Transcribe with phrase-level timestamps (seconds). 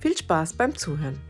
[0.00, 1.20] Viel Spaß beim Zuhören.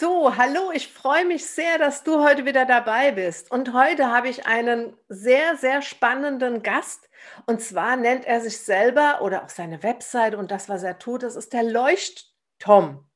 [0.00, 3.50] So, hallo, ich freue mich sehr, dass du heute wieder dabei bist.
[3.50, 7.10] Und heute habe ich einen sehr, sehr spannenden Gast.
[7.44, 11.22] Und zwar nennt er sich selber oder auch seine Website und das, was er tut,
[11.22, 13.06] das ist der Leuchttom.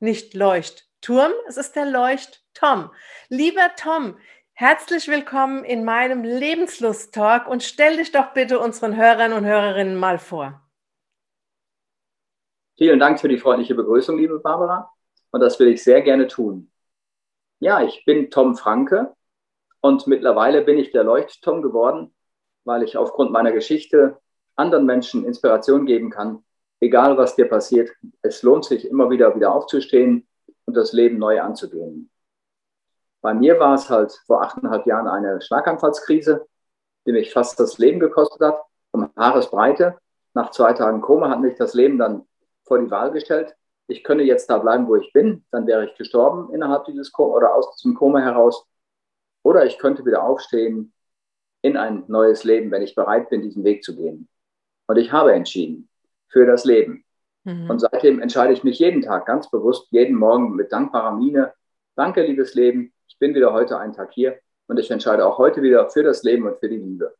[0.00, 2.90] Nicht Leuchtturm, es ist der Leuchttom.
[3.28, 4.18] Lieber Tom,
[4.54, 10.18] herzlich willkommen in meinem Lebenslust-Talk und stell dich doch bitte unseren Hörern und Hörerinnen mal
[10.18, 10.61] vor.
[12.78, 14.90] Vielen Dank für die freundliche Begrüßung, liebe Barbara.
[15.30, 16.70] Und das will ich sehr gerne tun.
[17.60, 19.14] Ja, ich bin Tom Franke
[19.80, 22.14] und mittlerweile bin ich der Leuchttom geworden,
[22.64, 24.18] weil ich aufgrund meiner Geschichte
[24.56, 26.44] anderen Menschen Inspiration geben kann.
[26.80, 27.90] Egal, was dir passiert,
[28.22, 30.26] es lohnt sich immer wieder wieder aufzustehen
[30.64, 32.10] und das Leben neu anzugehen.
[33.20, 36.46] Bei mir war es halt vor achteinhalb Jahren eine Schlaganfallskrise,
[37.06, 39.98] die mich fast das Leben gekostet hat, um Haaresbreite.
[40.34, 42.26] Nach zwei Tagen Koma hat mich das Leben dann
[42.64, 43.54] vor die Wahl gestellt.
[43.86, 47.34] Ich könnte jetzt da bleiben, wo ich bin, dann wäre ich gestorben innerhalb dieses Koma
[47.36, 48.66] oder aus diesem Koma heraus.
[49.42, 50.92] Oder ich könnte wieder aufstehen
[51.62, 54.28] in ein neues Leben, wenn ich bereit bin, diesen Weg zu gehen.
[54.86, 55.88] Und ich habe entschieden
[56.28, 57.04] für das Leben.
[57.44, 57.70] Mhm.
[57.70, 61.52] Und seitdem entscheide ich mich jeden Tag ganz bewusst, jeden Morgen mit dankbarer Miene.
[61.96, 62.92] Danke, liebes Leben.
[63.08, 66.22] Ich bin wieder heute einen Tag hier und ich entscheide auch heute wieder für das
[66.22, 67.14] Leben und für die Liebe.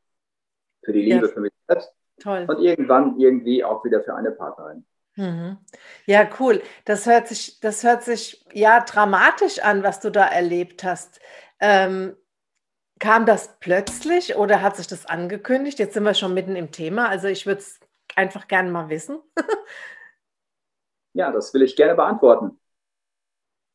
[0.85, 1.33] Für die Liebe ja.
[1.33, 1.93] für mich selbst.
[2.21, 2.47] Toll.
[2.49, 4.85] Und irgendwann irgendwie auch wieder für eine Partnerin.
[5.17, 5.59] Mhm.
[6.07, 6.63] Ja, cool.
[6.85, 11.21] Das hört sich, das hört sich ja dramatisch an, was du da erlebt hast.
[11.61, 12.17] Ähm,
[12.99, 15.79] kam das plötzlich oder hat sich das angekündigt?
[15.79, 17.09] Jetzt sind wir schon mitten im Thema.
[17.09, 17.81] Also ich würde es
[18.17, 19.21] einfach gerne mal wissen.
[21.13, 22.59] ja, das will ich gerne beantworten.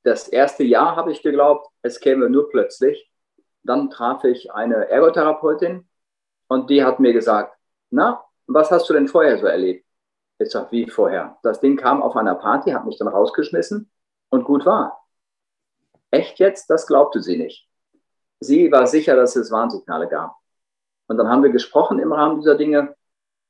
[0.03, 3.11] Das erste Jahr habe ich geglaubt, es käme nur plötzlich.
[3.63, 5.87] Dann traf ich eine Ergotherapeutin
[6.47, 7.57] und die hat mir gesagt,
[7.89, 9.86] na, was hast du denn vorher so erlebt?
[10.39, 11.37] Ich sag, wie vorher?
[11.41, 13.89] Das Ding kam auf einer Party, hat mich dann rausgeschmissen
[14.29, 15.03] und gut war.
[16.11, 16.69] Echt jetzt?
[16.69, 17.67] Das glaubte sie nicht.
[18.39, 20.35] Sie war sicher, dass es Warnsignale gab.
[21.07, 22.95] Und dann haben wir gesprochen im Rahmen dieser Dinge.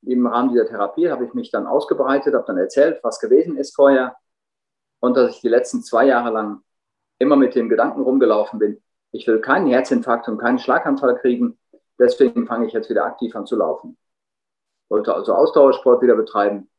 [0.03, 3.75] Im Rahmen dieser Therapie habe ich mich dann ausgebreitet, habe dann erzählt, was gewesen ist
[3.75, 4.16] vorher.
[5.00, 6.64] Und dass ich die letzten zwei Jahre lang
[7.19, 8.81] immer mit dem Gedanken rumgelaufen bin,
[9.12, 11.59] ich will keinen Herzinfarkt und keinen Schlaganfall kriegen.
[12.00, 13.98] Deswegen fange ich jetzt wieder aktiv an zu laufen.
[14.90, 16.69] Wollte also Ausdauersport wieder betreiben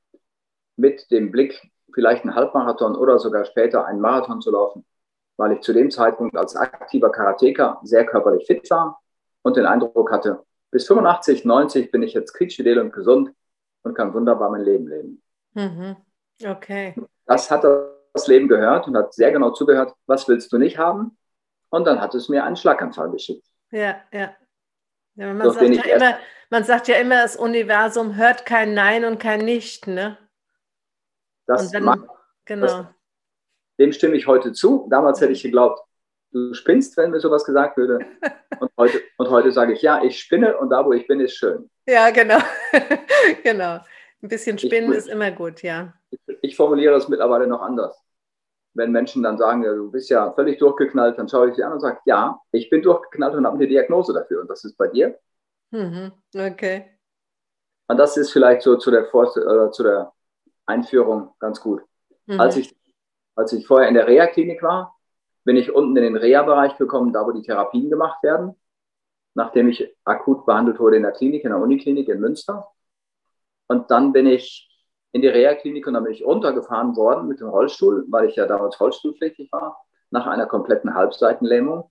[0.78, 4.86] mit dem Blick, vielleicht einen Halbmarathon oder sogar später einen Marathon zu laufen,
[5.36, 9.00] weil ich zu dem Zeitpunkt als aktiver Karateka sehr körperlich fit war
[9.42, 13.32] und den Eindruck hatte, bis 85, 90 bin ich jetzt quietschfidel und gesund
[13.82, 15.22] und kann wunderbar mein Leben leben.
[15.54, 15.96] Mhm.
[16.44, 16.94] Okay.
[17.26, 21.16] Das hat das Leben gehört und hat sehr genau zugehört, was willst du nicht haben?
[21.70, 23.46] Und dann hat es mir einen Schlaganfall geschickt.
[23.70, 24.34] Ja, ja.
[25.16, 26.18] ja man, sagt ja immer,
[26.50, 30.16] man sagt ja immer, das Universum hört kein Nein und kein Nicht, ne?
[31.48, 32.00] Das dann, mag,
[32.44, 32.66] genau.
[32.66, 32.86] Das,
[33.80, 34.86] dem stimme ich heute zu.
[34.90, 35.80] Damals hätte ich geglaubt,
[36.30, 38.00] du spinnst, wenn mir sowas gesagt würde.
[38.60, 41.36] Und heute, und heute sage ich, ja, ich spinne und da, wo ich bin, ist
[41.36, 41.70] schön.
[41.86, 42.38] Ja, genau.
[43.44, 43.78] genau.
[44.20, 45.94] Ein bisschen spinnen ich, ist immer gut, ja.
[46.10, 47.96] Ich, ich formuliere es mittlerweile noch anders.
[48.74, 51.74] Wenn Menschen dann sagen, ja, du bist ja völlig durchgeknallt, dann schaue ich sie an
[51.74, 54.40] und sage, ja, ich bin durchgeknallt und habe eine Diagnose dafür.
[54.40, 55.16] Und das ist bei dir.
[55.70, 56.10] Mhm.
[56.34, 56.98] Okay.
[57.86, 60.12] Und das ist vielleicht so zu der, Vor äh, zu der
[60.68, 61.82] Einführung ganz gut.
[62.26, 62.40] Mhm.
[62.40, 62.76] Als, ich,
[63.34, 64.96] als ich vorher in der Reha-Klinik war,
[65.44, 68.54] bin ich unten in den Reha-Bereich gekommen, da wo die Therapien gemacht werden,
[69.34, 72.68] nachdem ich akut behandelt wurde in der Klinik, in der Uniklinik in Münster.
[73.66, 74.68] Und dann bin ich
[75.12, 78.46] in die Reha-Klinik und dann bin ich runtergefahren worden mit dem Rollstuhl, weil ich ja
[78.46, 81.90] damals rollstuhlpflichtig war, nach einer kompletten Halbseitenlähmung.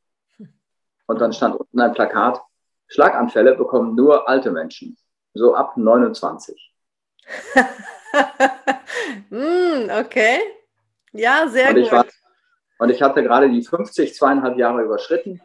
[1.08, 2.42] Und dann stand unten ein Plakat,
[2.88, 4.98] Schlaganfälle bekommen nur alte Menschen,
[5.34, 6.74] so ab 29.
[9.30, 10.40] mm, okay.
[11.14, 11.92] Ja, sehr und gut.
[11.92, 12.06] War,
[12.80, 15.42] und ich hatte gerade die 50, zweieinhalb Jahre überschritten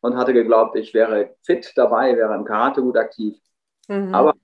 [0.00, 3.36] und hatte geglaubt, ich wäre fit dabei, wäre im Karate gut aktiv.
[3.88, 4.14] Mhm.
[4.14, 4.34] Aber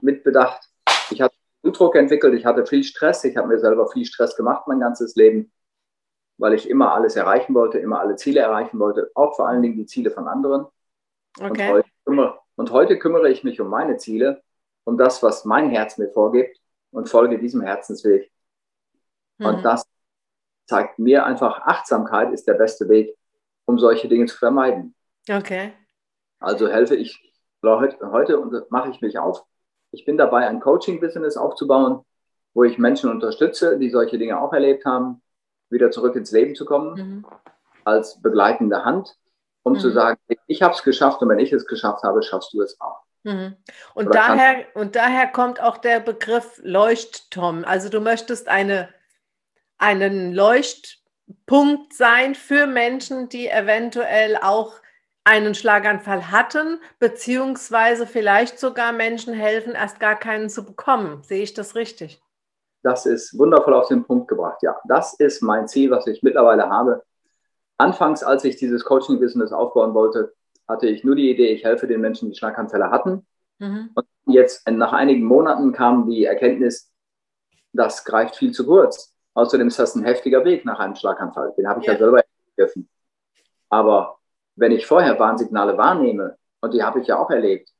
[0.00, 0.68] mit Bedacht,
[1.10, 4.66] ich hatte Blutdruck entwickelt, ich hatte viel Stress, ich habe mir selber viel Stress gemacht
[4.66, 5.52] mein ganzes Leben,
[6.38, 9.76] weil ich immer alles erreichen wollte, immer alle Ziele erreichen wollte, auch vor allen Dingen
[9.76, 10.66] die Ziele von anderen.
[11.38, 11.68] Okay.
[11.68, 14.42] Und, heute kümmere, und heute kümmere ich mich um meine Ziele,
[14.84, 16.58] um das, was mein Herz mir vorgibt
[16.96, 18.32] und folge diesem Herzensweg.
[19.36, 19.46] Mhm.
[19.46, 19.86] Und das
[20.66, 23.14] zeigt mir einfach, Achtsamkeit ist der beste Weg,
[23.66, 24.94] um solche Dinge zu vermeiden.
[25.30, 25.74] Okay.
[26.40, 27.22] Also helfe ich
[27.62, 29.44] heute und mache ich mich auf.
[29.90, 32.00] Ich bin dabei, ein Coaching-Business aufzubauen,
[32.54, 35.22] wo ich Menschen unterstütze, die solche Dinge auch erlebt haben,
[35.68, 37.26] wieder zurück ins Leben zu kommen, mhm.
[37.84, 39.16] als begleitende Hand,
[39.64, 39.80] um mhm.
[39.80, 42.80] zu sagen, ich habe es geschafft und wenn ich es geschafft habe, schaffst du es
[42.80, 43.05] auch.
[43.26, 43.56] Mhm.
[43.94, 47.64] Und, daher, und daher kommt auch der Begriff Leuchtturm.
[47.64, 48.88] Also du möchtest eine,
[49.78, 54.74] einen Leuchtpunkt sein für Menschen, die eventuell auch
[55.24, 61.24] einen Schlaganfall hatten, beziehungsweise vielleicht sogar Menschen helfen, erst gar keinen zu bekommen.
[61.24, 62.22] Sehe ich das richtig?
[62.84, 64.62] Das ist wundervoll auf den Punkt gebracht.
[64.62, 67.02] Ja, das ist mein Ziel, was ich mittlerweile habe.
[67.76, 70.32] Anfangs, als ich dieses Coaching-Business aufbauen wollte,
[70.68, 73.26] hatte ich nur die Idee, ich helfe den Menschen, die Schlaganfälle hatten.
[73.58, 73.90] Mhm.
[73.94, 76.92] Und jetzt nach einigen Monaten kam die Erkenntnis,
[77.72, 79.14] das greift viel zu kurz.
[79.34, 81.52] Außerdem ist das ein heftiger Weg nach einem Schlaganfall.
[81.56, 82.22] Den habe ich ja, ja selber
[82.56, 82.88] dürfen.
[83.68, 84.18] Aber
[84.56, 87.70] wenn ich vorher Warnsignale wahrnehme, und die habe ich ja auch erlebt,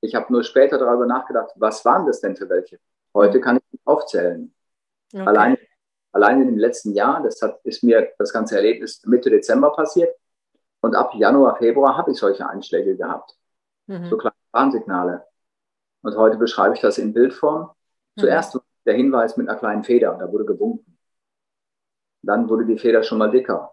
[0.00, 2.78] ich habe nur später darüber nachgedacht, was waren das denn für welche?
[3.12, 4.54] Heute kann ich aufzählen.
[5.12, 5.24] Okay.
[5.24, 5.56] Allein,
[6.12, 10.14] allein in dem letzten Jahr, das hat, ist mir das ganze Erlebnis Mitte Dezember passiert,
[10.84, 13.34] und ab Januar, Februar habe ich solche Einschläge gehabt.
[13.86, 14.10] Mhm.
[14.10, 15.24] So kleine Warnsignale.
[16.02, 17.70] Und heute beschreibe ich das in Bildform.
[18.16, 18.20] Mhm.
[18.20, 20.98] Zuerst der Hinweis mit einer kleinen Feder, da wurde gewunken.
[22.20, 23.72] Dann wurde die Feder schon mal dicker.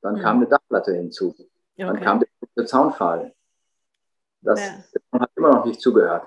[0.00, 0.20] Dann mhm.
[0.20, 1.34] kam eine Dachplatte hinzu.
[1.36, 1.48] Okay.
[1.76, 2.24] Dann kam
[2.56, 3.34] der Zaunfall.
[4.40, 5.20] Das ja.
[5.20, 6.26] hat immer noch nicht zugehört,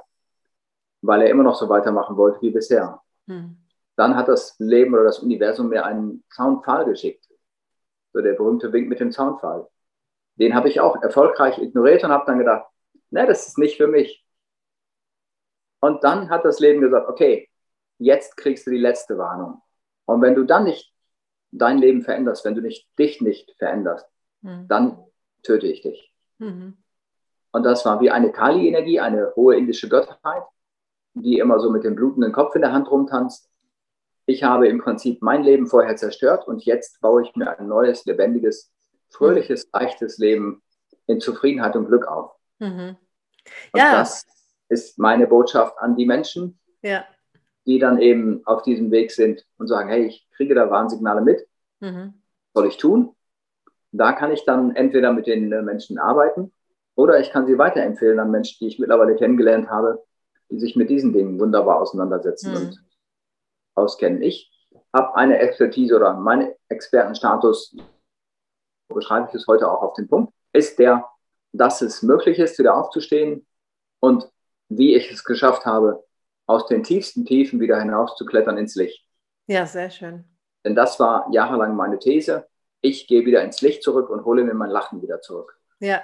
[1.02, 3.02] weil er immer noch so weitermachen wollte wie bisher.
[3.26, 3.58] Mhm.
[3.96, 7.28] Dann hat das Leben oder das Universum mir einen Zaunpfahl geschickt.
[8.14, 9.68] So der berühmte Wink mit dem Zaunpfahl
[10.38, 12.66] den habe ich auch erfolgreich ignoriert und habe dann gedacht,
[13.10, 14.24] ne, das ist nicht für mich.
[15.80, 17.50] Und dann hat das Leben gesagt, okay,
[18.00, 19.62] jetzt kriegst du die letzte Warnung.
[20.06, 20.94] Und wenn du dann nicht
[21.52, 24.08] dein Leben veränderst, wenn du nicht, dich nicht veränderst,
[24.42, 24.68] mhm.
[24.68, 25.04] dann
[25.44, 26.14] töte ich dich.
[26.40, 26.78] Mhm.
[27.52, 30.44] Und das war wie eine Kali-Energie, eine hohe indische Gottheit,
[31.14, 33.50] die immer so mit dem blutenden Kopf in der Hand rumtanzt.
[34.26, 38.06] Ich habe im Prinzip mein Leben vorher zerstört und jetzt baue ich mir ein neues,
[38.06, 38.72] lebendiges,
[39.10, 40.62] fröhliches, leichtes Leben
[41.08, 42.32] in Zufriedenheit und Glück auf.
[42.60, 42.98] Mhm.
[43.74, 44.00] Ja.
[44.00, 44.26] das
[44.70, 47.06] ist meine Botschaft an die Menschen, ja.
[47.66, 51.48] die dann eben auf diesem Weg sind und sagen, hey, ich kriege da Warnsignale mit,
[51.80, 52.14] mhm.
[52.54, 53.16] was soll ich tun?
[53.92, 56.52] Da kann ich dann entweder mit den äh, Menschen arbeiten
[56.96, 60.04] oder ich kann sie weiterempfehlen an Menschen, die ich mittlerweile kennengelernt habe,
[60.50, 62.58] die sich mit diesen Dingen wunderbar auseinandersetzen mhm.
[62.58, 62.84] und
[63.76, 64.22] auskennen.
[64.22, 64.52] Ich
[64.94, 67.76] habe eine Expertise oder meinen Expertenstatus
[68.88, 71.06] beschreibe ich es heute auch auf den Punkt, ist der,
[71.52, 73.46] dass es möglich ist, wieder aufzustehen
[74.00, 74.30] und
[74.70, 76.04] wie ich es geschafft habe,
[76.46, 79.06] aus den tiefsten Tiefen wieder hinauszuklettern ins Licht.
[79.48, 80.26] Ja, sehr schön.
[80.66, 82.48] Denn das war jahrelang meine These.
[82.82, 85.60] Ich gehe wieder ins Licht zurück und hole mir mein Lachen wieder zurück.
[85.80, 86.02] Ja,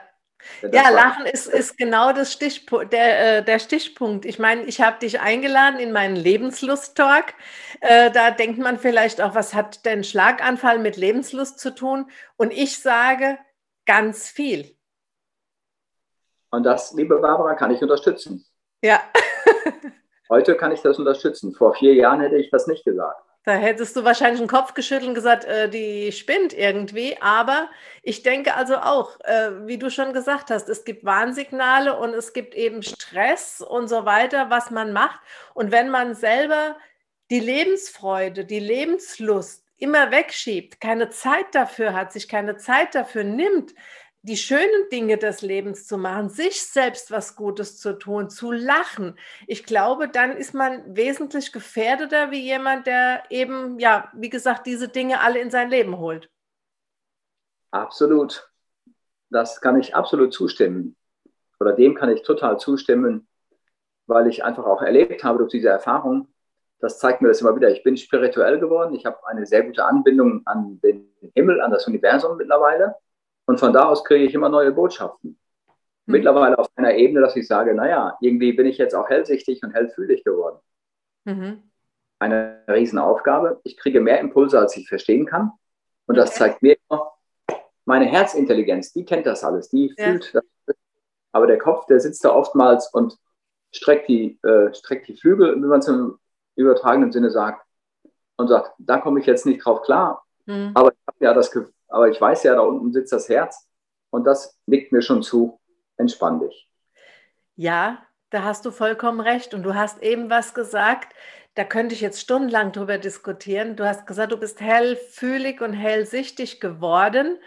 [0.71, 4.25] ja, Lachen ist, ist genau das Stichpunkt, der, äh, der Stichpunkt.
[4.25, 7.33] Ich meine, ich habe dich eingeladen in meinen Lebenslust-Talk.
[7.81, 12.09] Äh, da denkt man vielleicht auch, was hat denn Schlaganfall mit Lebenslust zu tun?
[12.37, 13.37] Und ich sage
[13.85, 14.75] ganz viel.
[16.49, 18.45] Und das, liebe Barbara, kann ich unterstützen.
[18.81, 19.01] Ja.
[20.29, 21.53] Heute kann ich das unterstützen.
[21.53, 23.25] Vor vier Jahren hätte ich das nicht gesagt.
[23.45, 27.17] Da hättest du wahrscheinlich den Kopf geschüttelt und gesagt, äh, die spinnt irgendwie.
[27.21, 27.69] Aber
[28.01, 32.31] ich denke also auch, äh, wie du schon gesagt hast, es gibt Warnsignale und es
[32.31, 35.19] gibt eben Stress und so weiter, was man macht.
[35.53, 36.77] Und wenn man selber
[37.31, 43.73] die Lebensfreude, die Lebenslust immer wegschiebt, keine Zeit dafür hat, sich keine Zeit dafür nimmt,
[44.23, 49.19] die schönen Dinge des Lebens zu machen, sich selbst was Gutes zu tun, zu lachen.
[49.47, 54.87] Ich glaube, dann ist man wesentlich gefährdeter wie jemand, der eben, ja, wie gesagt, diese
[54.87, 56.29] Dinge alle in sein Leben holt.
[57.71, 58.49] Absolut.
[59.29, 60.95] Das kann ich absolut zustimmen.
[61.59, 63.27] Oder dem kann ich total zustimmen,
[64.07, 66.29] weil ich einfach auch erlebt habe durch diese Erfahrung.
[66.79, 67.71] Das zeigt mir das immer wieder.
[67.71, 68.93] Ich bin spirituell geworden.
[68.93, 72.95] Ich habe eine sehr gute Anbindung an den Himmel, an das Universum mittlerweile
[73.45, 75.37] und von da aus kriege ich immer neue Botschaften.
[76.05, 76.11] Mhm.
[76.11, 79.73] Mittlerweile auf einer Ebene, dass ich sage, naja, irgendwie bin ich jetzt auch hellsichtig und
[79.73, 80.59] hellfühlig geworden.
[81.25, 81.63] Mhm.
[82.19, 83.59] Eine Riesenaufgabe.
[83.63, 85.51] Ich kriege mehr Impulse, als ich verstehen kann.
[86.05, 86.25] Und okay.
[86.25, 87.11] das zeigt mir immer,
[87.85, 90.05] meine Herzintelligenz, die kennt das alles, die ja.
[90.05, 90.43] fühlt das.
[91.31, 93.17] Aber der Kopf, der sitzt da oftmals und
[93.71, 96.17] streckt die, äh, streckt die Flügel, wie man es im
[96.55, 97.65] übertragenen Sinne sagt,
[98.37, 100.23] und sagt, da komme ich jetzt nicht drauf klar.
[100.45, 100.71] Mhm.
[100.75, 103.69] Aber ich habe ja das Gefühl, aber ich weiß ja, da unten sitzt das Herz
[104.09, 105.59] und das nickt mir schon zu.
[105.97, 106.67] Entspann dich.
[107.55, 109.53] Ja, da hast du vollkommen recht.
[109.53, 111.13] Und du hast eben was gesagt,
[111.53, 113.75] da könnte ich jetzt stundenlang drüber diskutieren.
[113.75, 117.37] Du hast gesagt, du bist hellfühlig und hellsichtig geworden.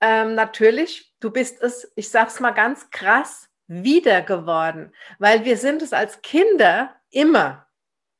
[0.00, 5.82] Ähm, natürlich, du bist es, ich sag's mal ganz krass, wieder geworden, weil wir sind
[5.82, 7.66] es als Kinder immer.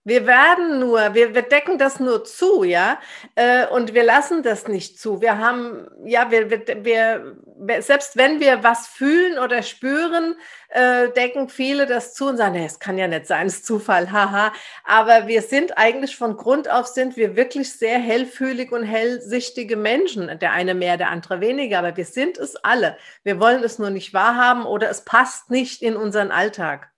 [0.07, 3.01] Wir werden nur, wir, wir decken das nur zu, ja,
[3.37, 5.23] äh, und wir lassen das nicht zu.
[5.23, 10.37] Wir haben, ja, wir, wir, wir selbst wenn wir was fühlen oder spüren,
[10.69, 13.67] äh, decken viele das zu und sagen, nee, es kann ja nicht sein, es ist
[13.67, 14.53] Zufall, haha.
[14.85, 20.39] Aber wir sind eigentlich von Grund auf sind wir wirklich sehr hellfühlig und hellsichtige Menschen.
[20.39, 22.99] Der eine mehr, der andere weniger, aber wir sind es alle.
[23.23, 26.94] Wir wollen es nur nicht wahrhaben oder es passt nicht in unseren Alltag.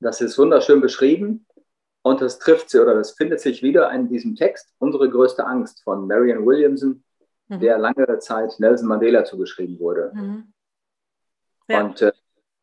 [0.00, 1.46] Das ist wunderschön beschrieben
[2.02, 5.82] und das trifft sie oder das findet sich wieder in diesem Text, Unsere größte Angst
[5.82, 7.02] von Marian Williamson,
[7.48, 7.60] mhm.
[7.60, 10.12] der lange Zeit Nelson Mandela zugeschrieben wurde.
[10.14, 10.52] Mhm.
[11.68, 11.84] Ja.
[11.84, 12.12] Und äh,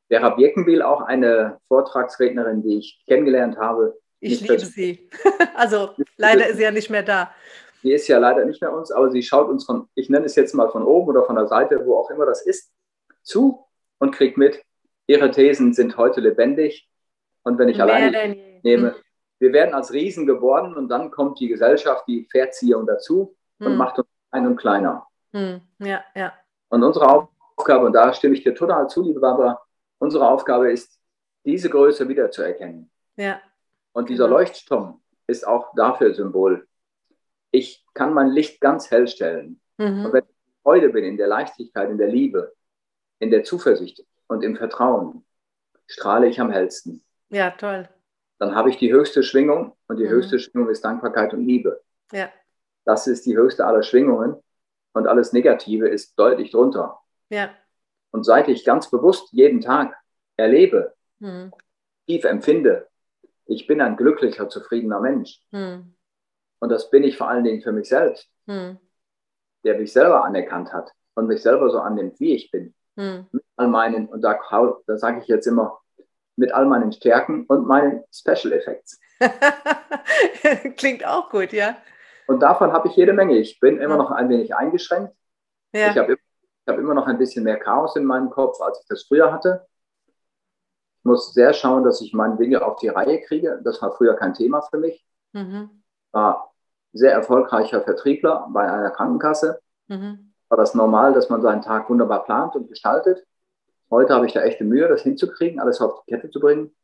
[0.08, 3.98] Vera Birkenbiel, auch eine Vortragsrednerin, die ich kennengelernt habe.
[4.20, 5.10] Ich liebe sie.
[5.56, 7.32] also leider ist sie ja nicht mehr da.
[7.84, 10.36] Die ist ja leider nicht mehr uns, aber sie schaut uns von, ich nenne es
[10.36, 12.72] jetzt mal von oben oder von der Seite, wo auch immer das ist,
[13.22, 13.66] zu
[14.00, 14.64] und kriegt mit,
[15.06, 16.90] ihre Thesen sind heute lebendig
[17.46, 18.96] und wenn ich Mehr alleine nehme, hm.
[19.40, 23.78] wir werden als Riesen geboren und dann kommt die Gesellschaft, die Verziehung dazu und hm.
[23.78, 25.08] macht uns klein und kleiner.
[25.32, 25.62] Hm.
[25.80, 26.34] Ja, ja.
[26.70, 29.62] Und unsere Aufgabe, und da stimme ich dir total zu, liebe Barbara,
[30.00, 31.00] unsere Aufgabe ist,
[31.46, 32.90] diese Größe wiederzuerkennen.
[33.16, 33.40] Ja.
[33.94, 34.40] Und dieser genau.
[34.40, 36.68] Leuchtturm ist auch dafür Symbol.
[37.52, 39.62] Ich kann mein Licht ganz hell stellen.
[39.78, 40.06] Mhm.
[40.06, 42.54] Und wenn ich Freude bin, in der Leichtigkeit, in der Liebe,
[43.20, 45.24] in der Zuversicht und im Vertrauen,
[45.86, 47.05] strahle ich am hellsten.
[47.36, 47.90] Ja, toll.
[48.40, 50.12] Dann habe ich die höchste Schwingung und die mhm.
[50.12, 51.82] höchste Schwingung ist Dankbarkeit und Liebe.
[52.14, 52.30] Ja.
[52.86, 54.42] Das ist die höchste aller Schwingungen
[54.94, 56.98] und alles Negative ist deutlich drunter.
[57.30, 57.50] Ja.
[58.12, 59.98] Und seit ich ganz bewusst jeden Tag
[60.38, 61.52] erlebe, mhm.
[62.08, 62.88] tief empfinde,
[63.48, 65.42] ich bin ein glücklicher, zufriedener Mensch.
[65.52, 65.94] Mhm.
[66.60, 68.80] Und das bin ich vor allen Dingen für mich selbst, mhm.
[69.66, 72.74] der mich selber anerkannt hat und mich selber so annimmt, wie ich bin.
[72.96, 73.28] Mhm.
[73.34, 74.40] Mit all meinen, und da,
[74.88, 75.82] da sage ich jetzt immer,
[76.36, 79.00] mit all meinen Stärken und meinen Special Effects.
[80.78, 81.78] Klingt auch gut, ja.
[82.28, 83.38] Und davon habe ich jede Menge.
[83.38, 85.16] Ich bin immer noch ein wenig eingeschränkt.
[85.74, 85.90] Ja.
[85.90, 86.18] Ich habe
[86.68, 89.66] hab immer noch ein bisschen mehr Chaos in meinem Kopf, als ich das früher hatte.
[91.00, 93.62] Ich muss sehr schauen, dass ich meine Dinge auf die Reihe kriege.
[93.64, 95.06] Das war früher kein Thema für mich.
[95.34, 95.84] Mhm.
[96.12, 96.52] War
[96.94, 99.62] sehr erfolgreicher Vertriebler bei einer Krankenkasse.
[99.88, 100.34] Mhm.
[100.50, 103.24] War das normal, dass man seinen Tag wunderbar plant und gestaltet.
[103.90, 106.76] Heute habe ich da echte Mühe, das hinzukriegen, alles auf die Kette zu bringen.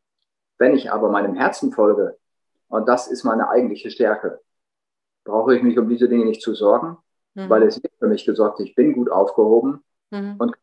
[0.58, 2.18] Wenn ich aber meinem Herzen folge,
[2.68, 4.40] und das ist meine eigentliche Stärke,
[5.24, 6.98] brauche ich mich um diese Dinge nicht zu sorgen,
[7.34, 7.50] mhm.
[7.50, 10.36] weil es wird für mich gesorgt, ich bin gut aufgehoben mhm.
[10.38, 10.56] und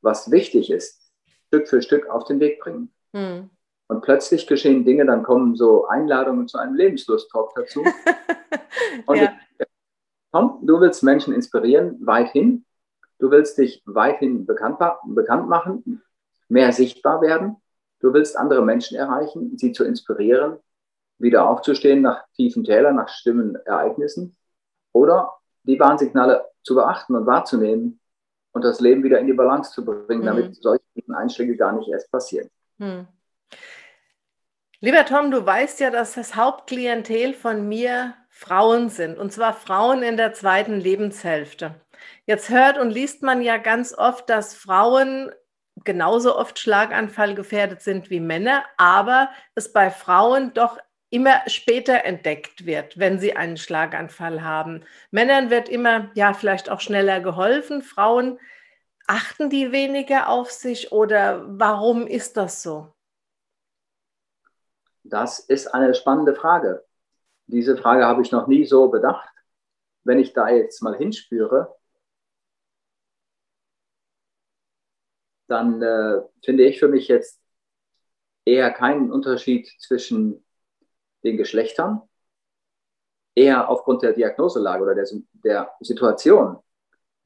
[0.00, 1.10] was wichtig ist,
[1.48, 2.92] Stück für Stück auf den Weg bringen.
[3.12, 3.50] Mhm.
[3.86, 7.84] Und plötzlich geschehen Dinge, dann kommen so Einladungen zu einem Lebenslust-Talk dazu.
[9.06, 9.32] und ja.
[9.58, 9.66] ich,
[10.32, 12.64] Tom, du willst Menschen inspirieren, weithin.
[13.18, 16.02] Du willst dich weithin bekannt, bekannt machen,
[16.48, 17.56] mehr sichtbar werden.
[18.00, 20.58] Du willst andere Menschen erreichen, sie zu inspirieren,
[21.18, 24.36] wieder aufzustehen nach tiefen Tälern, nach schlimmen Ereignissen
[24.92, 28.00] oder die Warnsignale zu beachten und wahrzunehmen
[28.52, 30.26] und das Leben wieder in die Balance zu bringen, mhm.
[30.26, 30.82] damit solche
[31.14, 32.50] Einschläge gar nicht erst passieren.
[32.78, 33.06] Mhm.
[34.80, 40.02] Lieber Tom, du weißt ja, dass das Hauptklientel von mir Frauen sind, und zwar Frauen
[40.02, 41.74] in der zweiten Lebenshälfte.
[42.26, 45.32] Jetzt hört und liest man ja ganz oft, dass Frauen
[45.84, 50.78] genauso oft Schlaganfall gefährdet sind wie Männer, aber es bei Frauen doch
[51.10, 54.82] immer später entdeckt wird, wenn sie einen Schlaganfall haben.
[55.10, 57.82] Männern wird immer, ja, vielleicht auch schneller geholfen.
[57.82, 58.40] Frauen
[59.06, 62.92] achten die weniger auf sich oder warum ist das so?
[65.04, 66.84] Das ist eine spannende Frage.
[67.46, 69.28] Diese Frage habe ich noch nie so bedacht.
[70.02, 71.76] Wenn ich da jetzt mal hinspüre,
[75.46, 77.40] dann äh, finde ich für mich jetzt
[78.44, 80.44] eher keinen Unterschied zwischen
[81.22, 82.02] den Geschlechtern,
[83.34, 86.58] eher aufgrund der Diagnoselage oder der, der Situation,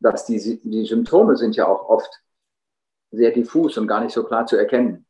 [0.00, 2.10] dass die, die Symptome sind ja auch oft
[3.10, 5.06] sehr diffus und gar nicht so klar zu erkennen.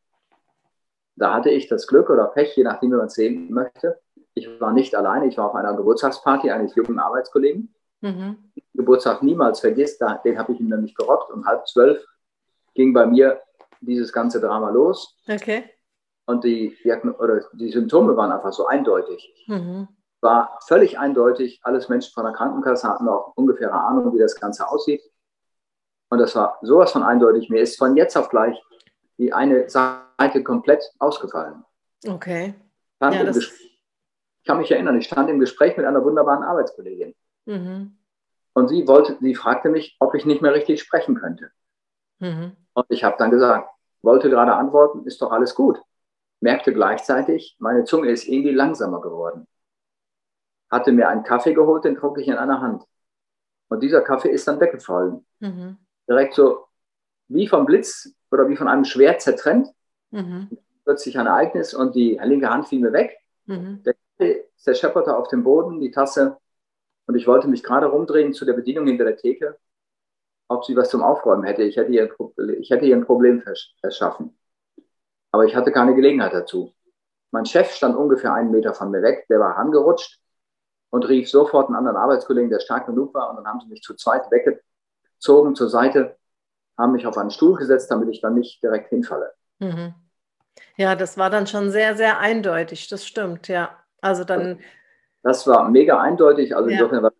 [1.16, 4.00] Da hatte ich das Glück oder Pech, je nachdem, wie man es sehen möchte.
[4.34, 7.74] Ich war nicht alleine, ich war auf einer Geburtstagsparty eines jungen Arbeitskollegen.
[8.00, 8.52] Mhm.
[8.74, 11.32] Geburtstag niemals vergisst, den habe ich ihm nämlich gerockt.
[11.32, 12.04] Um halb zwölf
[12.78, 13.42] ging bei mir
[13.80, 15.18] dieses ganze Drama los.
[15.28, 15.64] Okay.
[16.26, 16.76] Und die,
[17.18, 19.34] oder die Symptome waren einfach so eindeutig.
[19.48, 19.88] Mhm.
[20.20, 21.60] War völlig eindeutig.
[21.64, 25.02] Alles Menschen von der Krankenkasse hatten auch ungefähre Ahnung, wie das Ganze aussieht.
[26.08, 27.50] Und das war sowas von eindeutig.
[27.50, 28.56] Mir ist von jetzt auf gleich
[29.18, 31.64] die eine Seite komplett ausgefallen.
[32.06, 32.54] Okay.
[33.00, 37.14] Ja, ich kann mich erinnern, ich stand im Gespräch mit einer wunderbaren Arbeitskollegin.
[37.46, 37.98] Mhm.
[38.52, 41.50] Und sie wollte, sie fragte mich, ob ich nicht mehr richtig sprechen könnte.
[42.20, 42.52] Mhm.
[42.78, 43.68] Und ich habe dann gesagt,
[44.02, 45.82] wollte gerade antworten, ist doch alles gut.
[46.38, 49.48] Merkte gleichzeitig, meine Zunge ist irgendwie langsamer geworden.
[50.70, 52.84] Hatte mir einen Kaffee geholt, den trug ich in einer Hand.
[53.68, 55.26] Und dieser Kaffee ist dann weggefallen.
[55.40, 55.78] Mhm.
[56.08, 56.66] Direkt so
[57.26, 59.68] wie vom Blitz oder wie von einem Schwert zertrennt.
[60.12, 60.48] Mhm.
[60.84, 63.18] Plötzlich ein Ereignis und die linke Hand fiel mir weg.
[63.46, 63.82] Mhm.
[63.82, 66.36] Der Kaffee zerschepperte auf dem Boden, die Tasse.
[67.06, 69.58] Und ich wollte mich gerade rumdrehen zu der Bedienung hinter der Theke,
[70.48, 71.62] ob sie was zum Aufräumen hätte.
[71.62, 72.10] Ich hätte ihr,
[72.58, 73.42] ich hätte ihr ein Problem
[73.80, 74.36] verschaffen.
[75.30, 76.74] Aber ich hatte keine Gelegenheit dazu.
[77.30, 80.18] Mein Chef stand ungefähr einen Meter von mir weg, der war angerutscht
[80.90, 83.28] und rief sofort einen anderen Arbeitskollegen, der stark genug war.
[83.30, 86.16] Und dann haben sie mich zu zweit weggezogen zur Seite,
[86.78, 89.32] haben mich auf einen Stuhl gesetzt, damit ich dann nicht direkt hinfalle.
[89.58, 89.94] Mhm.
[90.76, 92.88] Ja, das war dann schon sehr, sehr eindeutig.
[92.88, 93.76] Das stimmt, ja.
[94.00, 94.60] Also dann.
[95.22, 96.56] Das war mega eindeutig.
[96.56, 96.76] Also ja.
[96.76, 97.12] insofern war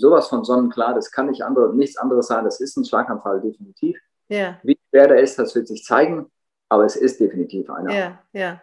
[0.00, 0.94] sowas von sonnenklar.
[0.94, 2.44] Das kann nicht andere, nichts anderes sein.
[2.44, 3.98] Das ist ein Schlaganfall, definitiv.
[4.28, 4.58] Ja.
[4.62, 6.30] Wie schwer der ist, das wird sich zeigen.
[6.68, 7.92] Aber es ist definitiv einer.
[7.92, 8.62] Ja, ja.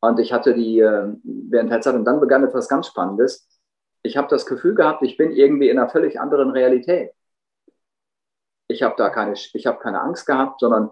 [0.00, 3.48] Und ich hatte die, äh, während der Zeit, und dann begann etwas ganz Spannendes.
[4.02, 7.12] Ich habe das Gefühl gehabt, ich bin irgendwie in einer völlig anderen Realität.
[8.68, 10.90] Ich habe da keine, ich habe keine Angst gehabt, sondern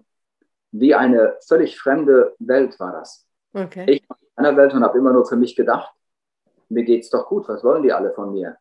[0.73, 3.27] wie eine völlig fremde Welt war das.
[3.53, 3.85] Okay.
[3.89, 5.93] Ich war in einer Welt und habe immer nur für mich gedacht,
[6.69, 8.57] mir geht's doch gut, was wollen die alle von mir?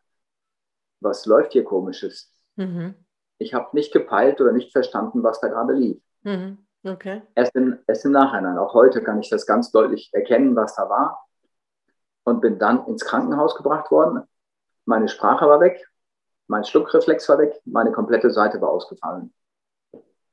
[1.00, 2.32] Was läuft hier komisches?
[2.56, 2.94] Mhm.
[3.38, 6.00] Ich habe nicht gepeilt oder nicht verstanden, was da gerade lief.
[6.22, 6.58] Mhm.
[6.84, 7.22] Okay.
[7.34, 10.88] Erst, im, erst im Nachhinein, auch heute kann ich das ganz deutlich erkennen, was da
[10.88, 11.26] war.
[12.24, 14.22] Und bin dann ins Krankenhaus gebracht worden.
[14.86, 15.86] Meine Sprache war weg,
[16.46, 19.32] mein Schluckreflex war weg, meine komplette Seite war ausgefallen.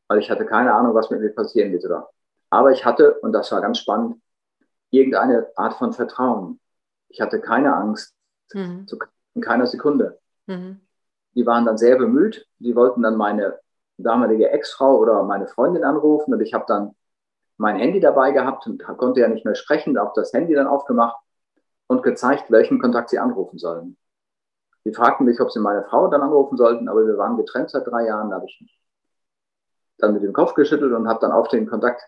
[0.07, 1.85] Weil ich hatte keine Ahnung, was mit mir passieren wird.
[1.85, 2.09] Oder.
[2.49, 4.21] Aber ich hatte, und das war ganz spannend,
[4.89, 6.59] irgendeine Art von Vertrauen.
[7.07, 8.13] Ich hatte keine Angst,
[8.53, 8.85] mhm.
[9.33, 10.19] in keiner Sekunde.
[10.47, 10.81] Mhm.
[11.35, 12.47] Die waren dann sehr bemüht.
[12.59, 13.59] Die wollten dann meine
[13.97, 16.95] damalige Ex-Frau oder meine Freundin anrufen und ich habe dann
[17.57, 21.17] mein Handy dabei gehabt und konnte ja nicht mehr sprechen, habe das Handy dann aufgemacht
[21.87, 23.97] und gezeigt, welchen Kontakt sie anrufen sollen.
[24.83, 27.85] Sie fragten mich, ob sie meine Frau dann anrufen sollten, aber wir waren getrennt seit
[27.85, 28.29] drei Jahren.
[28.29, 28.81] Da habe ich mich
[29.99, 32.01] dann mit dem Kopf geschüttelt und habe dann auf den Kontakt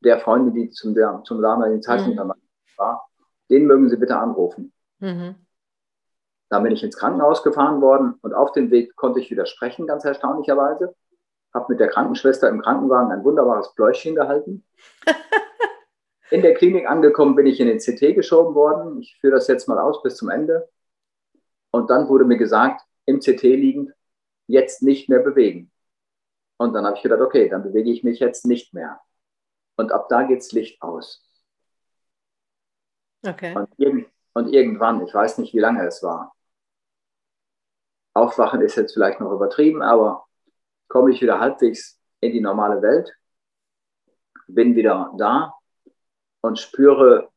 [0.00, 2.32] der Freundin, die zum, der, zum damaligen Zeitpunkt mhm.
[2.76, 3.08] war,
[3.50, 4.72] den mögen Sie bitte anrufen.
[5.00, 5.45] Mhm.
[6.48, 9.86] Dann bin ich ins Krankenhaus gefahren worden und auf dem Weg konnte ich wieder sprechen,
[9.86, 10.94] ganz erstaunlicherweise
[11.56, 14.64] habe mit der Krankenschwester im Krankenwagen ein wunderbares Pläuschchen gehalten.
[16.30, 19.00] In der Klinik angekommen bin ich in den CT geschoben worden.
[19.00, 20.68] Ich führe das jetzt mal aus bis zum Ende.
[21.70, 23.92] Und dann wurde mir gesagt, im CT liegend,
[24.48, 25.70] jetzt nicht mehr bewegen.
[26.56, 29.00] Und dann habe ich gedacht, okay, dann bewege ich mich jetzt nicht mehr.
[29.76, 31.24] Und ab da geht's Licht aus.
[33.24, 33.54] Okay.
[33.54, 36.34] Und, irg und irgendwann, ich weiß nicht, wie lange es war.
[38.16, 40.24] Aufwachen ist jetzt vielleicht noch übertrieben, aber
[40.88, 43.14] komme ich wieder halbwegs in die normale Welt,
[44.48, 45.54] bin wieder da
[46.40, 47.28] und spüre,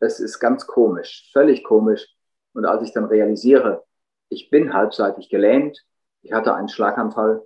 [0.00, 2.06] es ist ganz komisch, völlig komisch.
[2.52, 3.84] Und als ich dann realisiere,
[4.28, 5.82] ich bin halbseitig gelähmt,
[6.22, 7.44] ich hatte einen Schlaganfall,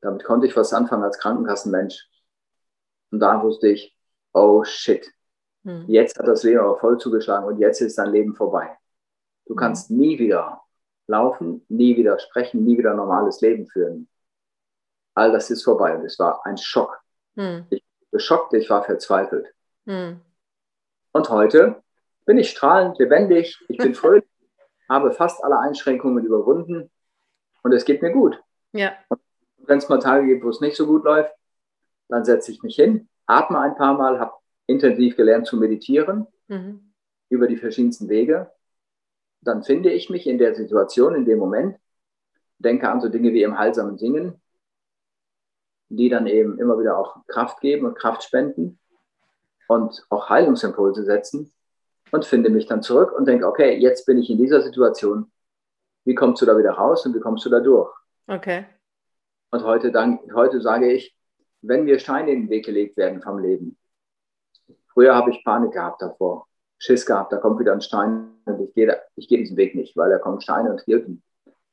[0.00, 2.08] damit konnte ich was anfangen als Krankenkassenmensch.
[3.12, 3.96] Und da wusste ich,
[4.32, 5.10] oh shit,
[5.62, 5.84] hm.
[5.86, 8.76] jetzt hat das Leben aber voll zugeschlagen und jetzt ist dein Leben vorbei.
[9.46, 9.58] Du hm.
[9.58, 10.65] kannst nie wieder
[11.06, 14.08] laufen, nie wieder sprechen, nie wieder normales Leben führen
[15.16, 15.96] all das ist vorbei.
[15.96, 17.00] Und es war ein Schock.
[17.36, 17.66] Hm.
[17.70, 19.52] Ich war geschockt, ich war verzweifelt.
[19.86, 20.20] Hm.
[21.12, 21.82] Und heute
[22.26, 24.24] bin ich strahlend, lebendig, ich bin fröhlich,
[24.88, 26.90] habe fast alle Einschränkungen überwunden
[27.62, 28.40] und es geht mir gut.
[28.72, 28.92] Ja.
[29.58, 31.34] Wenn es mal Tage gibt, wo es nicht so gut läuft,
[32.08, 34.34] dann setze ich mich hin, atme ein paar Mal, habe
[34.66, 36.92] intensiv gelernt zu meditieren mhm.
[37.28, 38.52] über die verschiedensten Wege.
[39.40, 41.78] Dann finde ich mich in der Situation, in dem Moment,
[42.58, 44.40] denke an so Dinge wie im heilsamen Singen,
[45.88, 48.78] die dann eben immer wieder auch Kraft geben und Kraft spenden
[49.68, 51.52] und auch Heilungsimpulse setzen
[52.10, 55.30] und finde mich dann zurück und denke, okay, jetzt bin ich in dieser Situation.
[56.04, 57.92] Wie kommst du da wieder raus und wie kommst du da durch?
[58.28, 58.66] Okay.
[59.50, 61.16] Und heute, dann, heute sage ich,
[61.62, 63.76] wenn mir Steine in den Weg gelegt werden vom Leben.
[64.88, 66.46] Früher habe ich Panik gehabt davor,
[66.78, 69.96] Schiss gehabt, da kommt wieder ein Stein und ich gehe, ich gehe diesen Weg nicht,
[69.96, 71.22] weil da kommen Steine und Hürden.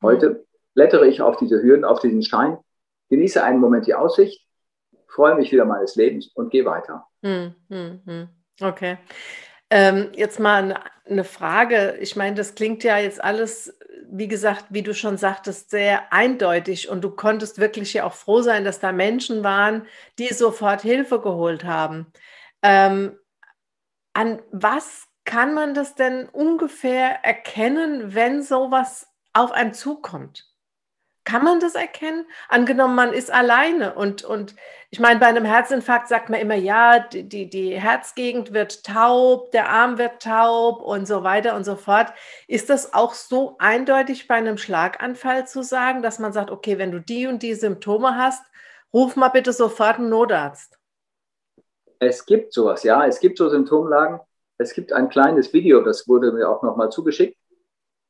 [0.01, 2.57] Heute blättere ich auf diese Hürden, auf diesen Stein
[3.09, 4.47] genieße einen Moment die Aussicht,
[5.07, 7.05] freue mich wieder meines Lebens und gehe weiter.
[7.21, 8.29] Hm, hm, hm.
[8.61, 8.97] Okay.
[9.69, 11.97] Ähm, jetzt mal eine, eine Frage.
[11.99, 13.73] Ich meine, das klingt ja jetzt alles
[14.15, 18.41] wie gesagt, wie du schon sagtest, sehr eindeutig und du konntest wirklich ja auch froh
[18.41, 19.87] sein, dass da Menschen waren,
[20.19, 22.05] die sofort Hilfe geholt haben.
[22.61, 23.17] Ähm,
[24.13, 30.49] an was kann man das denn ungefähr erkennen, wenn sowas auf einem zukommt?
[31.25, 32.25] Kann man das erkennen?
[32.49, 34.55] Angenommen, man ist alleine und, und
[34.89, 39.69] ich meine, bei einem Herzinfarkt sagt man immer, ja, die, die Herzgegend wird taub, der
[39.69, 42.13] Arm wird taub und so weiter und so fort.
[42.47, 46.91] Ist das auch so eindeutig bei einem Schlaganfall zu sagen, dass man sagt, okay, wenn
[46.91, 48.45] du die und die Symptome hast,
[48.93, 50.77] ruf mal bitte sofort einen Notarzt?
[52.07, 54.19] Es gibt sowas, ja, es gibt so Symptomlagen.
[54.57, 57.37] Es gibt ein kleines Video, das wurde mir auch nochmal zugeschickt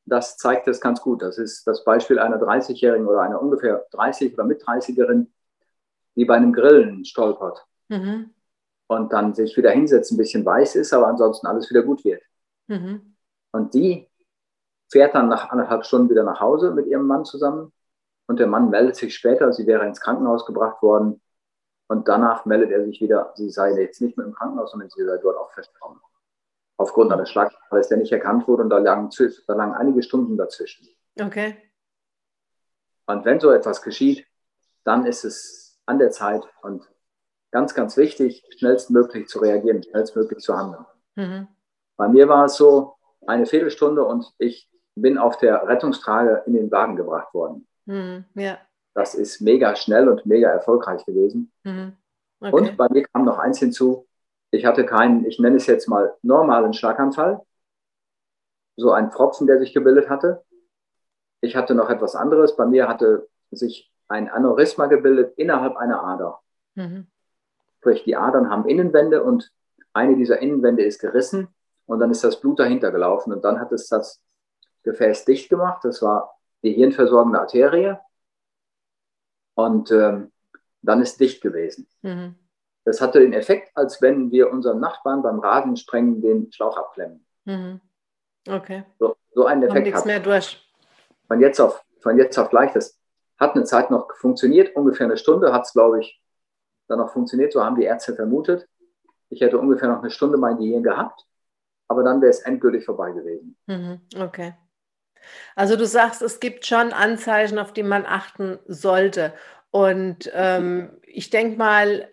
[0.05, 1.21] das zeigt das ganz gut.
[1.21, 5.27] Das ist das Beispiel einer 30-Jährigen oder einer ungefähr 30 oder mit 30erin,
[6.15, 8.31] die bei einem Grillen stolpert mhm.
[8.87, 12.21] und dann sich wieder hinsetzt, ein bisschen weiß ist, aber ansonsten alles wieder gut wird.
[12.67, 13.15] Mhm.
[13.51, 14.09] Und die
[14.91, 17.71] fährt dann nach anderthalb Stunden wieder nach Hause mit ihrem Mann zusammen
[18.27, 21.21] und der Mann meldet sich später, sie wäre ins Krankenhaus gebracht worden
[21.87, 25.03] und danach meldet er sich wieder, sie sei jetzt nicht mehr im Krankenhaus, sondern sie
[25.03, 25.99] sei dort auch festgekommen
[26.77, 29.09] aufgrund eines Schlaganfalls, der nicht erkannt wurde und da lagen,
[29.47, 30.87] da lagen einige Stunden dazwischen.
[31.19, 31.57] Okay.
[33.05, 34.25] Und wenn so etwas geschieht,
[34.83, 36.89] dann ist es an der Zeit und
[37.51, 40.85] ganz, ganz wichtig, schnellstmöglich zu reagieren, schnellstmöglich zu handeln.
[41.15, 41.47] Mhm.
[41.95, 46.71] Bei mir war es so, eine Viertelstunde und ich bin auf der Rettungstrage in den
[46.71, 47.67] Wagen gebracht worden.
[47.85, 48.25] Mhm.
[48.33, 48.57] Ja.
[48.93, 51.51] Das ist mega schnell und mega erfolgreich gewesen.
[51.63, 51.93] Mhm.
[52.39, 52.51] Okay.
[52.51, 54.07] Und bei mir kam noch eins hinzu,
[54.51, 57.41] ich hatte keinen, ich nenne es jetzt mal normalen Schlaganfall,
[58.75, 60.43] so ein Pfropfen, der sich gebildet hatte.
[61.41, 62.55] Ich hatte noch etwas anderes.
[62.55, 66.39] Bei mir hatte sich ein Aneurysma gebildet innerhalb einer Ader.
[66.75, 67.07] Mhm.
[67.79, 69.51] Sprich, die Adern haben Innenwände und
[69.91, 71.47] eine dieser Innenwände ist gerissen
[71.85, 74.21] und dann ist das Blut dahinter gelaufen und dann hat es das
[74.83, 75.83] Gefäß dicht gemacht.
[75.83, 77.97] Das war die hirnversorgende Arterie
[79.55, 80.31] und ähm,
[80.81, 81.87] dann ist dicht gewesen.
[82.01, 82.35] Mhm.
[82.85, 87.25] Das hatte den Effekt, als wenn wir unserem Nachbarn beim Rasensprengen den Schlauch abklemmen.
[87.45, 87.79] Mhm.
[88.47, 88.83] Okay.
[88.99, 90.05] So, so einen Effekt nichts hat.
[90.05, 90.61] mehr durch.
[91.27, 92.73] Von jetzt, auf, von jetzt auf gleich.
[92.73, 92.99] Das
[93.39, 96.21] hat eine Zeit noch funktioniert, ungefähr eine Stunde hat es, glaube ich,
[96.87, 97.53] dann noch funktioniert.
[97.53, 98.67] So haben die Ärzte vermutet.
[99.29, 101.25] Ich hätte ungefähr noch eine Stunde mein Gehirn gehabt,
[101.87, 103.57] aber dann wäre es endgültig vorbei gewesen.
[103.65, 104.01] Mhm.
[104.21, 104.53] Okay.
[105.55, 109.33] Also du sagst, es gibt schon Anzeichen, auf die man achten sollte.
[109.71, 112.07] Und ähm, ich denke mal,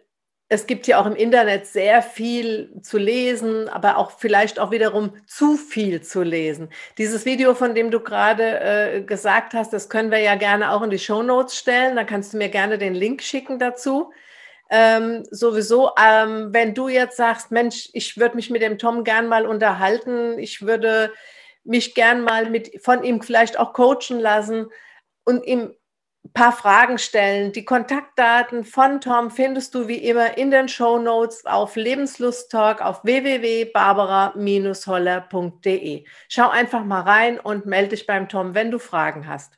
[0.53, 5.13] es gibt ja auch im Internet sehr viel zu lesen, aber auch vielleicht auch wiederum
[5.27, 6.71] zu viel zu lesen.
[6.99, 10.83] Dieses Video, von dem du gerade äh, gesagt hast, das können wir ja gerne auch
[10.83, 11.95] in die Show Notes stellen.
[11.95, 14.13] Da kannst du mir gerne den Link schicken dazu.
[14.71, 19.29] Ähm, sowieso, ähm, wenn du jetzt sagst, Mensch, ich würde mich mit dem Tom gern
[19.29, 21.13] mal unterhalten, ich würde
[21.65, 24.67] mich gern mal mit von ihm vielleicht auch coachen lassen
[25.25, 25.75] und ihm
[26.25, 27.53] ein paar Fragen stellen.
[27.53, 33.03] Die Kontaktdaten von Tom findest du wie immer in den Show Notes auf Lebenslusttalk auf
[33.05, 36.05] www.barbara-holler.de.
[36.29, 39.55] Schau einfach mal rein und melde dich beim Tom, wenn du Fragen hast.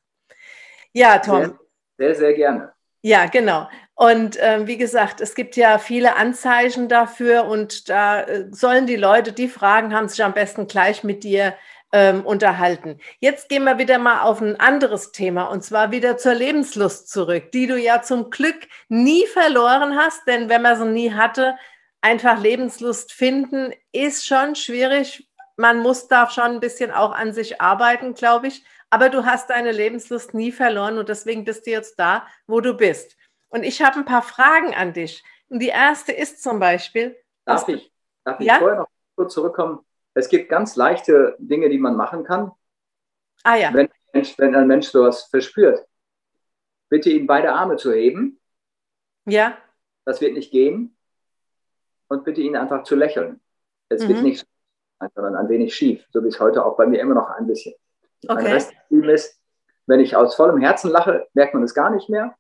[0.92, 1.40] Ja, Tom.
[1.40, 1.58] Sehr,
[1.98, 2.72] sehr, sehr gerne.
[3.04, 3.68] Ja, genau.
[3.94, 8.96] Und äh, wie gesagt, es gibt ja viele Anzeichen dafür und da äh, sollen die
[8.96, 11.54] Leute, die Fragen haben, sich am besten gleich mit dir
[11.92, 12.98] ähm, unterhalten.
[13.20, 17.52] Jetzt gehen wir wieder mal auf ein anderes Thema und zwar wieder zur Lebenslust zurück,
[17.52, 21.54] die du ja zum Glück nie verloren hast, denn wenn man sie nie hatte,
[22.00, 25.28] einfach Lebenslust finden ist schon schwierig.
[25.56, 28.64] Man muss da schon ein bisschen auch an sich arbeiten, glaube ich.
[28.90, 32.74] Aber du hast deine Lebenslust nie verloren und deswegen bist du jetzt da, wo du
[32.74, 33.16] bist.
[33.48, 35.22] Und ich habe ein paar Fragen an dich.
[35.48, 37.16] Und die erste ist zum Beispiel.
[37.44, 37.92] Darf ich,
[38.24, 38.58] darf ich ja?
[38.58, 39.80] vorher noch kurz zurückkommen?
[40.14, 42.52] Es gibt ganz leichte Dinge, die man machen kann.
[43.44, 43.72] Ah ja.
[43.72, 45.86] Wenn, wenn ein Mensch sowas verspürt.
[46.88, 48.40] Bitte ihn beide Arme zu heben.
[49.24, 49.56] Ja.
[50.04, 50.96] Das wird nicht gehen.
[52.08, 53.40] Und bitte ihn einfach zu lächeln.
[53.88, 54.08] Es mhm.
[54.08, 54.46] wird nicht
[55.14, 57.74] sondern ein wenig schief, so wie es heute auch bei mir immer noch ein bisschen.
[58.28, 58.52] Okay.
[58.52, 59.40] Rest ist,
[59.86, 62.36] wenn ich aus vollem Herzen lache, merkt man es gar nicht mehr.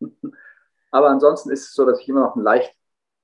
[0.90, 2.74] Aber ansonsten ist es so, dass ich immer noch ein leicht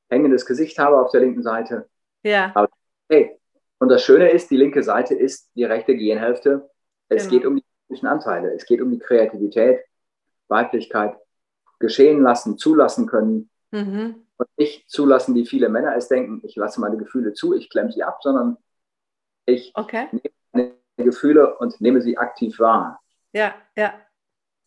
[0.08, 1.88] hängendes Gesicht habe auf der linken Seite.
[2.22, 2.52] Ja.
[2.54, 2.68] Aber
[3.08, 3.38] hey,
[3.80, 6.70] und das Schöne ist, die linke Seite ist die rechte Gehirnhälfte.
[7.08, 7.30] Es genau.
[7.30, 8.54] geht um die weiblichen Anteile.
[8.54, 9.80] Es geht um die Kreativität,
[10.48, 11.16] Weiblichkeit,
[11.78, 13.50] geschehen lassen, zulassen können.
[13.70, 14.26] Mhm.
[14.36, 17.90] Und nicht zulassen, wie viele Männer es denken, ich lasse meine Gefühle zu, ich klemme
[17.90, 18.58] sie ab, sondern
[19.46, 20.08] ich okay.
[20.12, 23.00] nehme meine Gefühle und nehme sie aktiv wahr.
[23.32, 23.94] Ja, ja.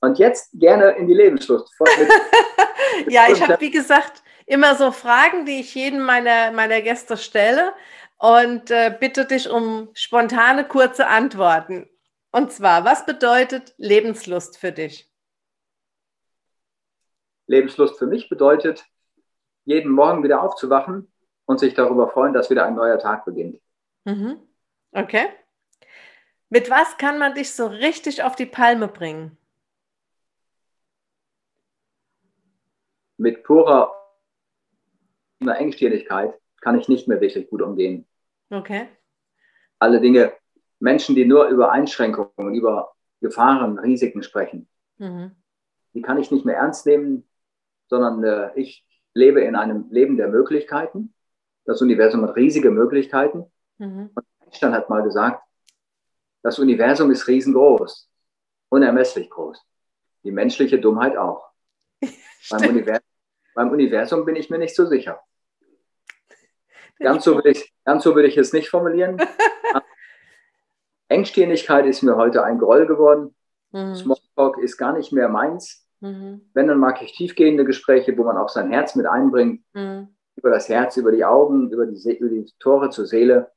[0.01, 1.71] Und jetzt gerne in die Lebenslust.
[3.07, 7.73] ja, ich habe, wie gesagt, immer so Fragen, die ich jedem meiner, meiner Gäste stelle
[8.23, 11.89] und äh, bitte dich um spontane, kurze Antworten.
[12.31, 15.11] Und zwar, was bedeutet Lebenslust für dich?
[17.47, 18.85] Lebenslust für mich bedeutet,
[19.65, 21.11] jeden Morgen wieder aufzuwachen
[21.43, 23.59] und sich darüber freuen, dass wieder ein neuer Tag beginnt.
[24.05, 24.39] Mhm.
[24.93, 25.27] Okay.
[26.47, 29.37] Mit was kann man dich so richtig auf die Palme bringen?
[33.17, 33.93] Mit purer
[35.41, 38.07] Engstirnigkeit kann ich nicht mehr wirklich gut umgehen.
[38.53, 38.87] Okay.
[39.79, 40.31] Alle Dinge,
[40.79, 45.31] Menschen, die nur über Einschränkungen, über Gefahren, Risiken sprechen, mhm.
[45.93, 47.27] die kann ich nicht mehr ernst nehmen,
[47.87, 51.13] sondern äh, ich lebe in einem Leben der Möglichkeiten.
[51.65, 53.51] Das Universum hat riesige Möglichkeiten.
[53.79, 54.11] Mhm.
[54.13, 55.41] Und Einstein hat mal gesagt,
[56.43, 58.09] das Universum ist riesengroß,
[58.69, 59.59] unermesslich groß.
[60.23, 61.49] Die menschliche Dummheit auch.
[62.49, 63.07] beim, Universum,
[63.55, 65.19] beim Universum bin ich mir nicht so sicher.
[66.99, 69.17] Ganz so, würde ich, ganz so würde ich es nicht formulieren.
[71.09, 73.35] Engstirnigkeit ist mir heute ein Groll geworden.
[73.71, 73.95] Mhm.
[73.95, 75.85] Smalltalk ist gar nicht mehr meins.
[75.99, 76.49] Mhm.
[76.53, 79.63] Wenn, dann mag ich tiefgehende Gespräche, wo man auch sein Herz mit einbringt.
[79.73, 80.09] Mhm.
[80.35, 83.51] Über das Herz, über die Augen, über die, über die Tore zur Seele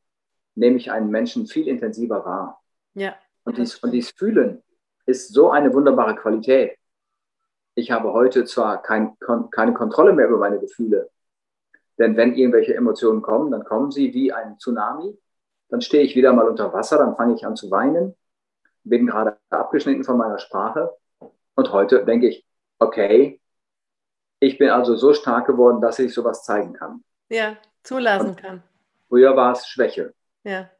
[0.54, 2.62] nehme ich einen Menschen viel intensiver wahr.
[2.94, 3.14] Ja.
[3.44, 4.62] Und dies, und dies Fühlen
[5.04, 6.76] ist so eine wunderbare Qualität.
[7.74, 9.16] Ich habe heute zwar kein,
[9.50, 11.10] keine Kontrolle mehr über meine Gefühle,
[11.98, 15.16] denn wenn irgendwelche Emotionen kommen, dann kommen sie wie ein Tsunami.
[15.68, 18.14] Dann stehe ich wieder mal unter Wasser, dann fange ich an zu weinen,
[18.84, 20.94] bin gerade abgeschnitten von meiner Sprache.
[21.54, 22.46] Und heute denke ich,
[22.78, 23.40] okay,
[24.38, 27.02] ich bin also so stark geworden, dass ich sowas zeigen kann.
[27.28, 28.62] Ja, zulassen Und kann.
[29.08, 30.14] Früher war es Schwäche.
[30.44, 30.70] Ja.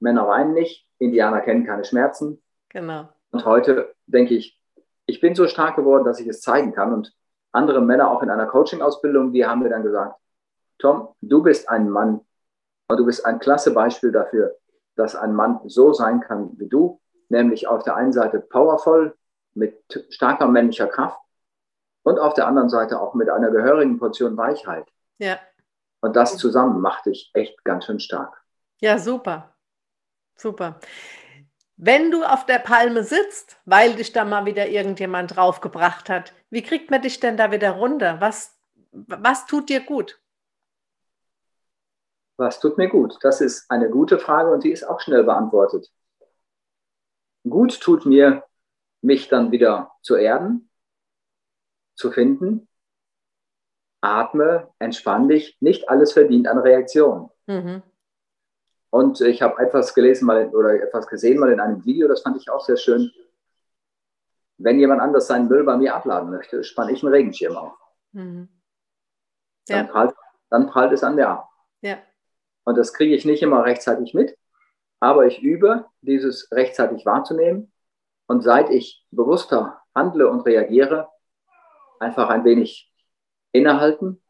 [0.00, 2.42] Männer weinen nicht, Indianer kennen keine Schmerzen.
[2.68, 3.08] Genau.
[3.30, 4.60] Und heute denke ich,
[5.06, 6.92] ich bin so stark geworden, dass ich es zeigen kann.
[6.92, 7.14] Und
[7.52, 10.18] andere Männer auch in einer Coaching-Ausbildung, die haben mir dann gesagt,
[10.78, 12.20] Tom, du bist ein Mann
[12.88, 14.56] und du bist ein klasse Beispiel dafür,
[14.96, 19.16] dass ein Mann so sein kann wie du, nämlich auf der einen Seite powervoll,
[19.54, 21.20] mit starker männlicher Kraft
[22.02, 24.86] und auf der anderen Seite auch mit einer gehörigen Portion Weichheit.
[25.18, 25.38] Ja.
[26.00, 28.42] Und das zusammen macht dich echt ganz schön stark.
[28.80, 29.54] Ja, super.
[30.36, 30.80] Super.
[31.76, 36.62] Wenn du auf der Palme sitzt, weil dich da mal wieder irgendjemand draufgebracht hat, wie
[36.62, 38.20] kriegt man dich denn da wieder runter?
[38.20, 38.56] Was,
[38.92, 40.20] was tut dir gut?
[42.36, 43.16] Was tut mir gut?
[43.22, 45.90] Das ist eine gute Frage und die ist auch schnell beantwortet.
[47.48, 48.44] Gut tut mir,
[49.02, 50.70] mich dann wieder zu erden,
[51.94, 52.68] zu finden.
[54.00, 55.56] Atme, entspann dich.
[55.60, 57.30] Nicht alles verdient an Reaktion.
[57.46, 57.82] Mhm.
[58.90, 62.36] Und ich habe etwas gelesen mal oder etwas gesehen mal in einem Video, das fand
[62.36, 63.10] ich auch sehr schön.
[64.56, 67.76] Wenn jemand anders seinen Müll bei mir abladen möchte, spanne ich einen Regenschirm auf.
[68.12, 68.48] Mhm.
[69.68, 69.78] Ja.
[69.78, 70.14] Dann, prallt,
[70.48, 71.50] dann prallt es an mir ab.
[71.80, 71.98] Ja.
[72.64, 74.36] Und das kriege ich nicht immer rechtzeitig mit,
[75.00, 77.72] aber ich übe, dieses rechtzeitig wahrzunehmen.
[78.26, 81.08] Und seit ich bewusster handle und reagiere,
[82.00, 82.90] einfach ein wenig
[83.52, 84.22] innehalten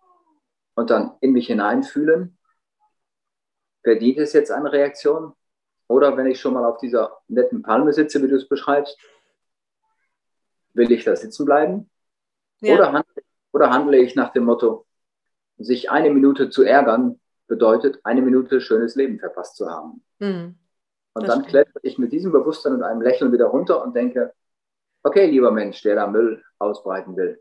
[0.74, 2.36] und dann in mich hineinfühlen,
[3.82, 5.34] verdient es jetzt eine Reaktion?
[5.86, 8.98] Oder wenn ich schon mal auf dieser netten Palme sitze, wie du es beschreibst,
[10.72, 11.90] will ich da sitzen bleiben?
[12.60, 12.74] Ja.
[12.74, 14.86] Oder, handle, oder handle ich nach dem Motto,
[15.58, 20.02] sich eine Minute zu ärgern, bedeutet, eine Minute schönes Leben verpasst zu haben.
[20.18, 20.56] Mhm.
[21.14, 24.32] Und dann klettere ich mit diesem Bewusstsein und einem Lächeln wieder runter und denke,
[25.04, 27.40] okay, lieber Mensch, der da Müll ausbreiten will,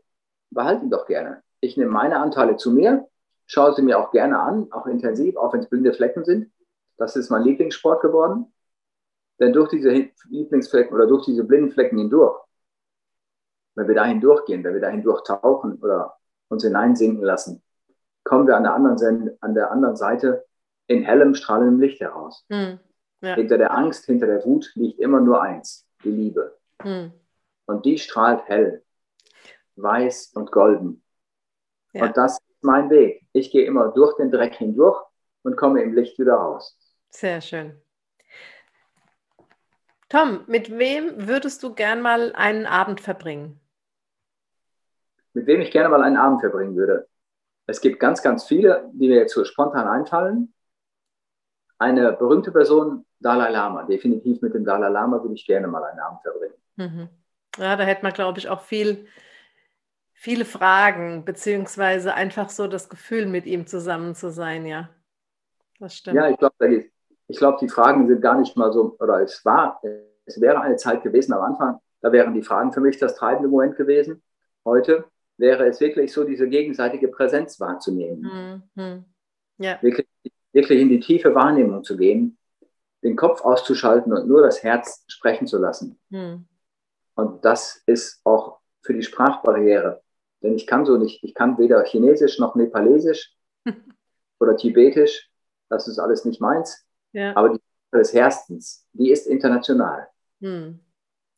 [0.50, 1.42] behalte ihn doch gerne.
[1.60, 3.08] Ich nehme meine Anteile zu mir,
[3.46, 6.52] schaue sie mir auch gerne an, auch intensiv, auch wenn es blinde Flecken sind.
[6.98, 8.52] Das ist mein Lieblingssport geworden.
[9.40, 9.90] Denn durch diese
[10.28, 12.40] Lieblingsflecken oder durch diese blinden Flecken hindurch,
[13.74, 16.16] wenn wir da hindurchgehen, wenn wir da hindurch tauchen oder
[16.48, 17.63] uns hineinsinken lassen,
[18.24, 20.44] kommen wir an der anderen, an der anderen Seite
[20.86, 22.44] in hellem, strahlendem Licht heraus.
[22.50, 22.78] Hm,
[23.20, 23.34] ja.
[23.34, 26.58] Hinter der Angst, hinter der Wut liegt immer nur eins, die Liebe.
[26.82, 27.12] Hm.
[27.66, 28.82] Und die strahlt hell,
[29.76, 31.02] weiß und golden.
[31.92, 32.06] Ja.
[32.06, 33.26] Und das ist mein Weg.
[33.32, 35.02] Ich gehe immer durch den Dreck hindurch
[35.42, 36.78] und komme im Licht wieder raus.
[37.10, 37.80] Sehr schön.
[40.08, 43.60] Tom, mit wem würdest du gern mal einen Abend verbringen?
[45.32, 47.08] Mit wem ich gerne mal einen Abend verbringen würde?
[47.66, 50.52] Es gibt ganz, ganz viele, die mir jetzt so spontan einfallen.
[51.78, 53.84] Eine berühmte Person, Dalai Lama.
[53.84, 56.54] Definitiv mit dem Dalai Lama würde ich gerne mal einen Abend verbringen.
[56.76, 57.08] Mhm.
[57.58, 59.06] Ja, da hätte man, glaube ich, auch viel,
[60.12, 64.90] viele Fragen, beziehungsweise einfach so das Gefühl, mit ihm zusammen zu sein, ja.
[65.78, 66.16] Das stimmt.
[66.16, 66.84] Ja, ich glaube,
[67.26, 69.80] ich glaube, die Fragen sind gar nicht mal so, oder es war,
[70.24, 73.48] es wäre eine Zeit gewesen am Anfang, da wären die Fragen für mich das treibende
[73.48, 74.22] Moment gewesen.
[74.64, 75.04] Heute
[75.36, 78.64] wäre es wirklich so, diese gegenseitige Präsenz wahrzunehmen.
[78.74, 79.04] Mhm.
[79.58, 79.80] Ja.
[79.82, 80.08] Wirklich,
[80.52, 82.38] wirklich in die tiefe Wahrnehmung zu gehen.
[83.02, 86.00] den Kopf auszuschalten und nur das Herz sprechen zu lassen.
[86.10, 86.46] Hm.
[87.14, 90.02] Und das ist auch für die Sprachbarriere.
[90.42, 93.36] Denn ich kann so nicht, ich kann weder Chinesisch noch Nepalesisch
[94.40, 95.30] oder Tibetisch.
[95.68, 96.86] Das ist alles nicht meins.
[97.12, 97.36] Ja.
[97.36, 100.08] Aber die Sprache des Herzens, die ist international.
[100.40, 100.80] Hm.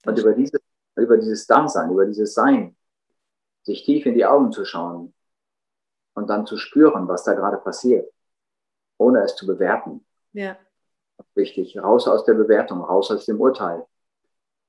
[0.05, 0.61] Und über dieses,
[0.97, 2.77] über dieses Dasein, über dieses Sein,
[3.67, 5.13] sich tief in die Augen zu schauen
[6.15, 8.11] und dann zu spüren, was da gerade passiert,
[8.97, 10.07] ohne es zu bewerten.
[10.33, 10.57] Ja.
[11.35, 13.85] Wichtig, raus aus der Bewertung, raus aus dem Urteil,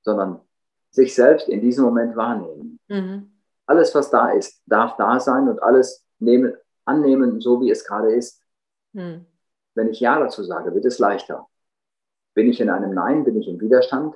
[0.02, 0.42] sondern
[0.90, 2.80] sich selbst in diesem Moment wahrnehmen.
[2.88, 3.32] Mhm.
[3.68, 6.56] Alles, was da ist, darf da sein und alles nehmen,
[6.86, 8.42] annehmen, so wie es gerade ist.
[8.94, 9.26] Mhm.
[9.76, 11.48] Wenn ich Ja dazu sage, wird es leichter.
[12.34, 14.16] Bin ich in einem Nein, bin ich im Widerstand,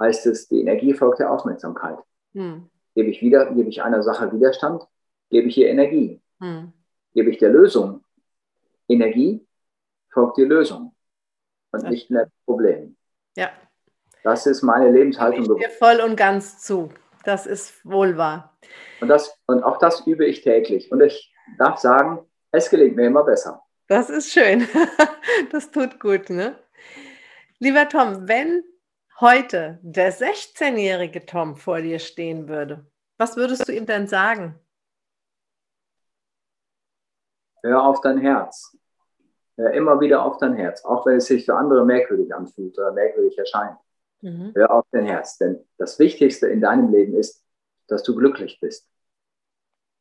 [0.00, 1.98] heißt es, die Energie folgt der Aufmerksamkeit.
[2.32, 2.70] Mhm.
[2.94, 4.82] Gebe ich wieder, gebe ich einer Sache Widerstand,
[5.30, 6.20] gebe ich ihr Energie.
[6.38, 6.72] Mhm.
[7.12, 8.04] Gebe ich der Lösung
[8.88, 9.46] Energie,
[10.12, 10.94] folgt die Lösung
[11.72, 11.90] und ja.
[11.90, 12.96] nicht mehr Problem.
[13.36, 13.50] Ja.
[14.22, 15.58] Das ist meine Lebenshaltung.
[15.58, 16.90] Ich dir voll und ganz zu.
[17.24, 18.56] Das ist wohl wahr.
[19.00, 20.92] Und, das, und auch das übe ich täglich.
[20.92, 23.62] Und ich darf sagen, es gelingt mir immer besser.
[23.88, 24.66] Das ist schön.
[25.50, 26.30] Das tut gut.
[26.30, 26.56] Ne?
[27.58, 28.62] Lieber Tom, wenn
[29.24, 32.84] heute der 16-jährige Tom vor dir stehen würde,
[33.16, 34.60] was würdest du ihm denn sagen?
[37.62, 38.76] Hör auf dein Herz.
[39.56, 42.92] Hör immer wieder auf dein Herz, auch wenn es sich für andere merkwürdig anfühlt oder
[42.92, 43.78] merkwürdig erscheint.
[44.20, 44.52] Mhm.
[44.54, 47.42] Hör auf dein Herz, denn das Wichtigste in deinem Leben ist,
[47.86, 48.90] dass du glücklich bist.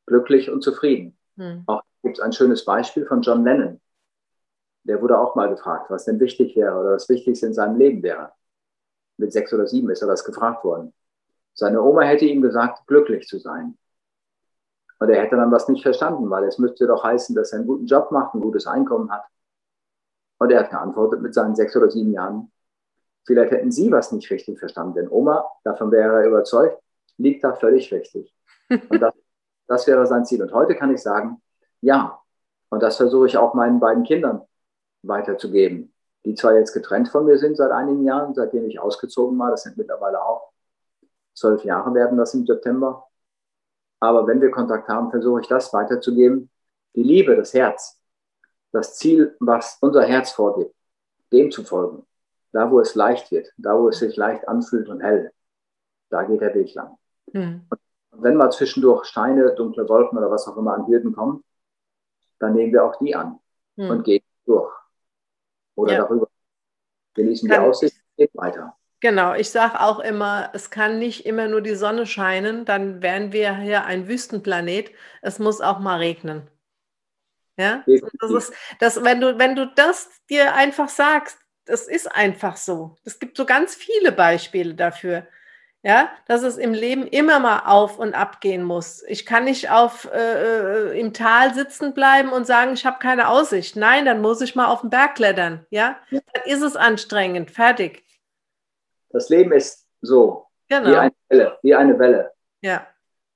[0.06, 1.18] Glücklich und zufrieden.
[1.38, 1.64] Mhm.
[1.68, 3.80] Auch gibt es ein schönes Beispiel von John Lennon.
[4.84, 8.04] Der wurde auch mal gefragt, was denn wichtig wäre oder das Wichtigste in seinem Leben
[8.04, 8.34] wäre.
[9.18, 10.94] Mit sechs oder sieben ist er das gefragt worden.
[11.54, 13.78] Seine Oma hätte ihm gesagt, glücklich zu sein.
[15.00, 17.68] Und er hätte dann was nicht verstanden, weil es müsste doch heißen, dass er einen
[17.68, 19.26] guten Job macht, ein gutes Einkommen hat.
[20.40, 22.52] Und er hat geantwortet mit seinen sechs oder sieben Jahren,
[23.26, 26.82] vielleicht hätten Sie was nicht richtig verstanden, denn Oma, davon wäre er überzeugt,
[27.18, 28.34] liegt da völlig richtig.
[28.70, 29.14] Und das,
[29.68, 30.42] das wäre sein Ziel.
[30.42, 31.42] Und heute kann ich sagen,
[31.82, 32.20] ja.
[32.70, 34.42] Und das versuche ich auch meinen beiden Kindern
[35.04, 35.93] weiterzugeben,
[36.26, 39.64] die zwar jetzt getrennt von mir sind seit einigen Jahren, seitdem ich ausgezogen war, das
[39.64, 40.54] sind mittlerweile auch
[41.34, 43.08] zwölf Jahre werden das im September.
[44.00, 46.50] Aber wenn wir Kontakt haben, versuche ich das weiterzugeben.
[46.96, 48.00] Die Liebe, das Herz,
[48.72, 50.76] das Ziel, was unser Herz vorgibt,
[51.32, 52.06] dem zu folgen.
[52.52, 55.32] Da, wo es leicht wird, da, wo es sich leicht anfühlt und hell,
[56.10, 56.98] da geht der Weg lang.
[57.32, 57.66] Mhm.
[58.12, 61.44] Und wenn mal zwischendurch Steine, dunkle Wolken oder was auch immer an Hürden kommen,
[62.38, 63.40] dann nehmen wir auch die an
[63.76, 63.90] mhm.
[63.90, 64.23] und gehen.
[65.76, 66.00] Oder ja.
[66.00, 66.30] darüber.
[67.16, 68.76] Genießen die Aussicht, geht weiter.
[69.00, 73.34] Genau, ich sage auch immer, es kann nicht immer nur die Sonne scheinen, dann wären
[73.34, 74.92] wir hier ein Wüstenplanet.
[75.22, 76.50] Es muss auch mal regnen.
[77.58, 82.58] Ja, das ist, das, wenn, du, wenn du das dir einfach sagst, das ist einfach
[82.58, 82.96] so.
[83.04, 85.28] Es gibt so ganz viele Beispiele dafür,
[85.84, 89.04] ja, dass es im Leben immer mal auf und ab gehen muss.
[89.04, 93.28] Ich kann nicht auf, äh, äh im Tal sitzen bleiben und sagen, ich habe keine
[93.28, 93.76] Aussicht.
[93.76, 95.66] Nein, dann muss ich mal auf den Berg klettern.
[95.70, 96.22] Ja, ja.
[96.32, 97.52] dann ist es anstrengend.
[97.52, 98.06] Fertig.
[99.10, 100.90] Das Leben ist so, genau.
[100.90, 101.60] wie eine Welle.
[101.62, 102.32] Wie eine Welle.
[102.62, 102.88] Ja.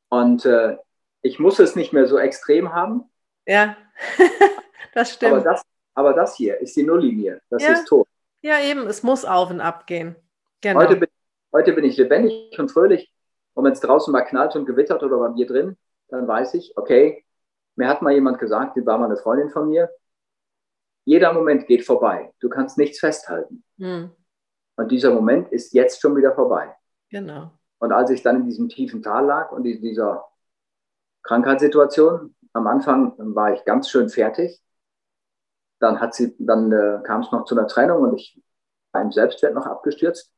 [0.08, 0.78] Und äh,
[1.22, 3.10] ich muss es nicht mehr so extrem haben.
[3.46, 3.76] Ja,
[4.94, 5.34] das stimmt.
[5.34, 5.62] Aber das,
[5.94, 7.42] aber das hier ist die Nulllinie.
[7.50, 7.74] Das ja.
[7.74, 8.08] ist tot.
[8.42, 10.16] Ja, eben, es muss auf und ab gehen.
[10.62, 10.80] Genau.
[10.80, 11.10] Heute, bin,
[11.58, 13.12] heute bin ich lebendig und fröhlich.
[13.56, 15.76] Und wenn es draußen mal knallt und gewittert oder bei mir drin,
[16.10, 17.26] dann weiß ich, okay,
[17.76, 19.90] mir hat mal jemand gesagt, die war mal eine Freundin von mir,
[21.04, 22.32] jeder Moment geht vorbei.
[22.40, 23.64] Du kannst nichts festhalten.
[23.80, 24.12] Hm.
[24.76, 26.76] Und dieser Moment ist jetzt schon wieder vorbei.
[27.10, 27.52] Genau.
[27.80, 30.26] Und als ich dann in diesem tiefen Tal lag und in dieser
[31.24, 34.62] Krankheitssituation, am Anfang war ich ganz schön fertig.
[35.80, 38.40] Dann hat sie, dann äh, kam es noch zu einer Trennung und ich
[38.92, 40.32] war im Selbstwert noch abgestürzt.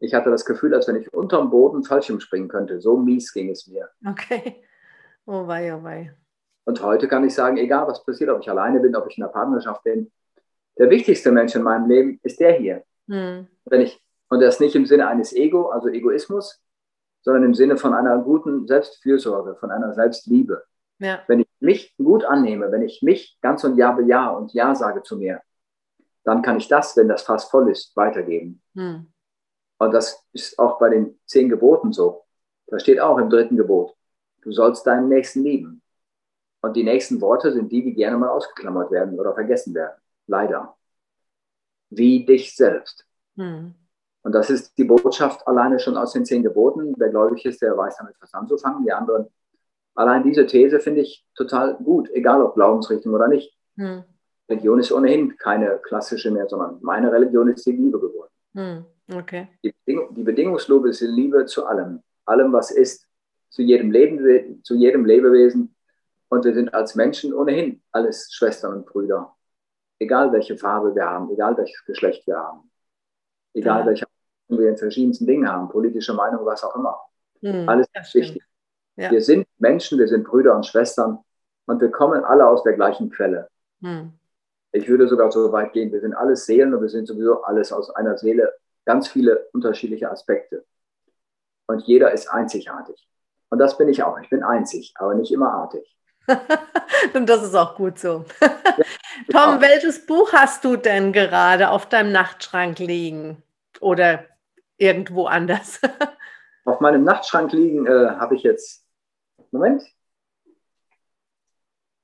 [0.00, 2.80] Ich hatte das Gefühl, als wenn ich unterm Boden Fallschirm springen könnte.
[2.80, 3.88] So mies ging es mir.
[4.06, 4.62] Okay.
[5.26, 6.14] Oh wei, oh wei.
[6.64, 9.24] Und heute kann ich sagen, egal was passiert, ob ich alleine bin, ob ich in
[9.24, 10.10] einer Partnerschaft bin,
[10.78, 12.82] der wichtigste Mensch in meinem Leben ist der hier.
[13.08, 13.46] Hm.
[13.64, 16.60] Wenn ich, und das nicht im Sinne eines Ego, also Egoismus,
[17.22, 20.64] sondern im Sinne von einer guten Selbstfürsorge, von einer Selbstliebe.
[20.98, 21.20] Ja.
[21.26, 25.02] Wenn ich mich gut annehme, wenn ich mich ganz und Ja bejahe und Ja sage
[25.02, 25.40] zu mir,
[26.24, 28.62] dann kann ich das, wenn das fast voll ist, weitergeben.
[28.74, 29.06] Hm.
[29.84, 32.24] Und das ist auch bei den zehn Geboten so.
[32.68, 33.94] Da steht auch im dritten Gebot,
[34.40, 35.82] du sollst deinen Nächsten lieben.
[36.62, 40.00] Und die nächsten Worte sind die, die gerne mal ausgeklammert werden oder vergessen werden.
[40.26, 40.74] Leider
[41.90, 43.06] wie dich selbst.
[43.36, 43.74] Hm.
[44.22, 46.94] Und das ist die Botschaft alleine schon aus den zehn Geboten.
[46.96, 48.84] Wer gläubig ist, der weiß damit was anzufangen.
[48.84, 49.26] Die anderen,
[49.94, 53.54] allein diese These finde ich total gut, egal ob Glaubensrichtung oder nicht.
[53.76, 54.04] Hm.
[54.48, 58.30] Religion ist ohnehin keine klassische mehr, sondern meine Religion ist die Liebe geworden.
[58.54, 59.48] Hm, okay.
[59.62, 63.06] Die, Bedingung, die bedingungslose Liebe zu allem, allem, was ist,
[63.50, 65.74] zu jedem, Leben, zu jedem Lebewesen.
[66.28, 69.34] Und wir sind als Menschen ohnehin alles Schwestern und Brüder.
[70.00, 72.70] Egal welche Farbe wir haben, egal welches Geschlecht wir haben,
[73.52, 73.86] egal ja.
[73.86, 74.06] welche
[74.48, 76.98] wir in verschiedensten Dingen haben, politische Meinung, was auch immer.
[77.40, 78.42] Hm, alles ist wichtig.
[78.96, 79.10] Ja.
[79.10, 81.18] Wir sind Menschen, wir sind Brüder und Schwestern
[81.66, 83.48] und wir kommen alle aus der gleichen Quelle.
[83.80, 84.12] Hm.
[84.74, 87.72] Ich würde sogar so weit gehen, wir sind alles Seelen und wir sind sowieso alles
[87.72, 88.52] aus einer Seele,
[88.84, 90.64] ganz viele unterschiedliche Aspekte.
[91.68, 93.08] Und jeder ist einzigartig.
[93.50, 94.18] Und das bin ich auch.
[94.20, 95.96] Ich bin einzig, aber nicht immer artig.
[97.14, 98.24] und das ist auch gut so.
[98.40, 98.50] ja,
[99.30, 103.44] Tom, welches Buch hast du denn gerade auf deinem Nachtschrank liegen?
[103.78, 104.24] Oder
[104.76, 105.80] irgendwo anders?
[106.64, 108.84] auf meinem Nachtschrank liegen äh, habe ich jetzt.
[109.52, 109.84] Moment.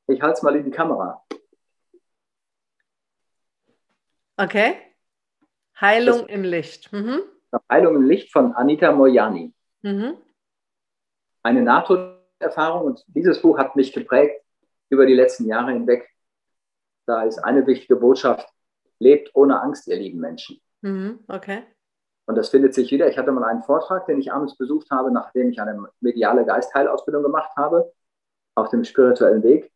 [0.07, 1.25] Ich halte es mal in die Kamera.
[4.41, 4.77] Okay.
[5.79, 6.91] Heilung das, im Licht.
[6.93, 7.21] Mhm.
[7.71, 9.53] Heilung im Licht von Anita Moyani.
[9.83, 10.17] Mhm.
[11.43, 14.43] Eine Nahtoderfahrung und dieses Buch hat mich geprägt
[14.89, 16.09] über die letzten Jahre hinweg.
[17.05, 18.49] Da ist eine wichtige Botschaft,
[18.99, 20.59] lebt ohne Angst, ihr lieben Menschen.
[20.81, 21.21] Mhm.
[21.29, 21.65] Okay.
[22.25, 23.09] Und das findet sich wieder.
[23.09, 27.25] Ich hatte mal einen Vortrag, den ich abends besucht habe, nachdem ich eine mediale Geistheilausbildung
[27.25, 27.93] gemacht habe,
[28.55, 29.71] auf dem spirituellen Weg.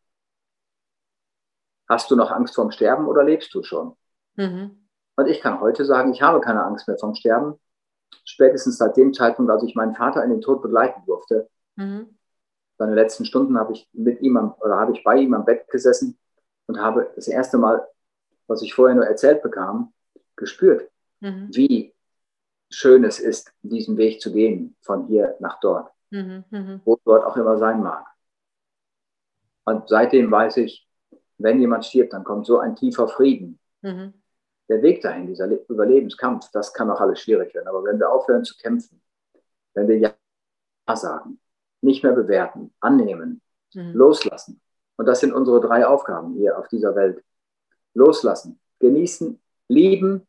[1.87, 3.95] Hast du noch Angst vorm Sterben oder lebst du schon?
[4.35, 4.85] Mhm.
[5.15, 7.59] Und ich kann heute sagen, ich habe keine Angst mehr vom Sterben.
[8.25, 11.49] Spätestens seit dem Zeitpunkt, als ich meinen Vater in den Tod begleiten durfte.
[11.75, 12.17] Mhm.
[12.77, 15.67] Seine letzten Stunden habe ich mit ihm am, oder habe ich bei ihm am Bett
[15.69, 16.17] gesessen
[16.67, 17.87] und habe das erste Mal,
[18.47, 19.93] was ich vorher nur erzählt bekam,
[20.35, 20.89] gespürt,
[21.21, 21.49] mhm.
[21.53, 21.93] wie
[22.69, 26.43] schön es ist, diesen Weg zu gehen, von hier nach dort, mhm.
[26.49, 26.81] mhm.
[26.83, 28.05] wo dort auch immer sein mag.
[29.63, 30.85] Und seitdem weiß ich,
[31.37, 33.59] wenn jemand stirbt, dann kommt so ein tiefer Frieden.
[33.81, 34.13] Mhm
[34.69, 37.67] der Weg dahin, dieser Überlebenskampf, das kann auch alles schwierig werden.
[37.67, 39.01] Aber wenn wir aufhören zu kämpfen,
[39.73, 41.39] wenn wir Ja sagen,
[41.81, 43.41] nicht mehr bewerten, annehmen,
[43.73, 43.91] mhm.
[43.93, 44.61] loslassen,
[44.97, 47.23] und das sind unsere drei Aufgaben hier auf dieser Welt.
[47.93, 50.25] Loslassen, genießen, lieben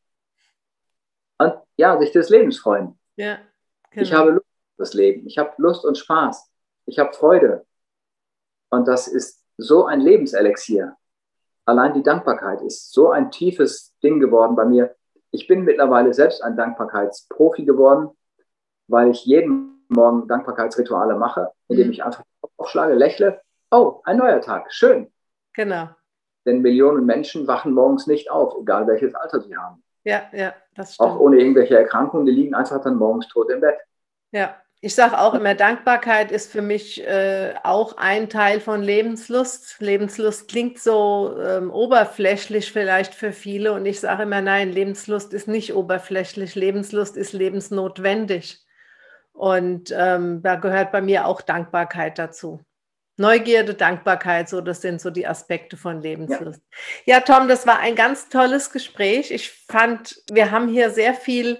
[1.39, 2.99] und ja, sich des Lebens freuen.
[3.17, 3.39] Ja,
[3.91, 4.03] genau.
[4.03, 5.27] Ich habe Lust auf das Leben.
[5.27, 6.51] Ich habe Lust und Spaß.
[6.87, 7.65] Ich habe Freude.
[8.71, 10.97] Und das ist so ein Lebenselixier
[11.67, 14.95] allein die Dankbarkeit ist so ein tiefes Ding geworden bei mir.
[15.33, 18.11] Ich bin mittlerweile selbst ein Dankbarkeitsprofi geworden,
[18.89, 21.93] weil ich jeden Morgen Dankbarkeitsrituale mache, indem mhm.
[21.93, 22.25] ich einfach
[22.57, 23.41] aufschlage, lächle.
[23.71, 25.13] Oh, ein neuer Tag, schön.
[25.55, 25.89] Genau.
[26.45, 29.83] Denn Millionen Menschen wachen morgens nicht auf, egal welches Alter sie haben.
[30.05, 31.11] Ja, ja, das stimmt.
[31.11, 33.77] Auch ohne irgendwelche Erkrankungen, die liegen einfach dann morgens tot im Bett.
[34.31, 39.77] Ja, ich sage auch immer, Dankbarkeit ist für mich äh, auch ein Teil von Lebenslust.
[39.81, 45.49] Lebenslust klingt so ähm, oberflächlich vielleicht für viele und ich sage immer, nein, Lebenslust ist
[45.49, 48.65] nicht oberflächlich, Lebenslust ist lebensnotwendig.
[49.33, 52.61] Und ähm, da gehört bei mir auch Dankbarkeit dazu.
[53.19, 56.61] Neugierde, Dankbarkeit, so das sind so die Aspekte von Lebenslust.
[57.07, 57.17] Ja.
[57.17, 59.31] ja, Tom, das war ein ganz tolles Gespräch.
[59.31, 61.59] Ich fand, wir haben hier sehr viel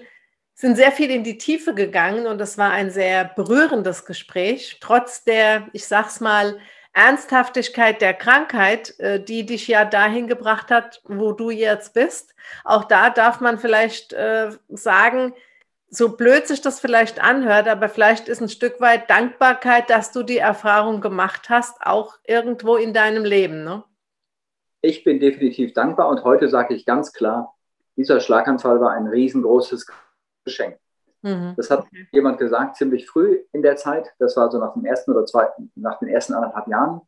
[0.57, 5.23] sind sehr viel in die Tiefe gegangen und es war ein sehr berührendes Gespräch, trotz
[5.23, 6.57] der, ich sag's mal,
[6.93, 12.33] Ernsthaftigkeit der Krankheit, äh, die dich ja dahin gebracht hat, wo du jetzt bist.
[12.63, 15.33] Auch da darf man vielleicht äh, sagen,
[15.91, 20.23] so blöd sich das vielleicht anhört, aber vielleicht ist ein Stück weit Dankbarkeit, dass du
[20.23, 23.63] die Erfahrung gemacht hast, auch irgendwo in deinem Leben.
[23.63, 23.83] Ne?
[24.81, 27.53] Ich bin definitiv dankbar und heute sage ich ganz klar,
[27.95, 29.85] dieser Schlaganfall war ein riesengroßes
[30.47, 30.79] Geschenk.
[31.21, 31.53] Mhm.
[31.57, 32.07] Das hat okay.
[32.11, 34.07] jemand gesagt, ziemlich früh in der Zeit.
[34.17, 37.01] Das war so nach dem ersten oder zweiten, nach den ersten anderthalb Jahren.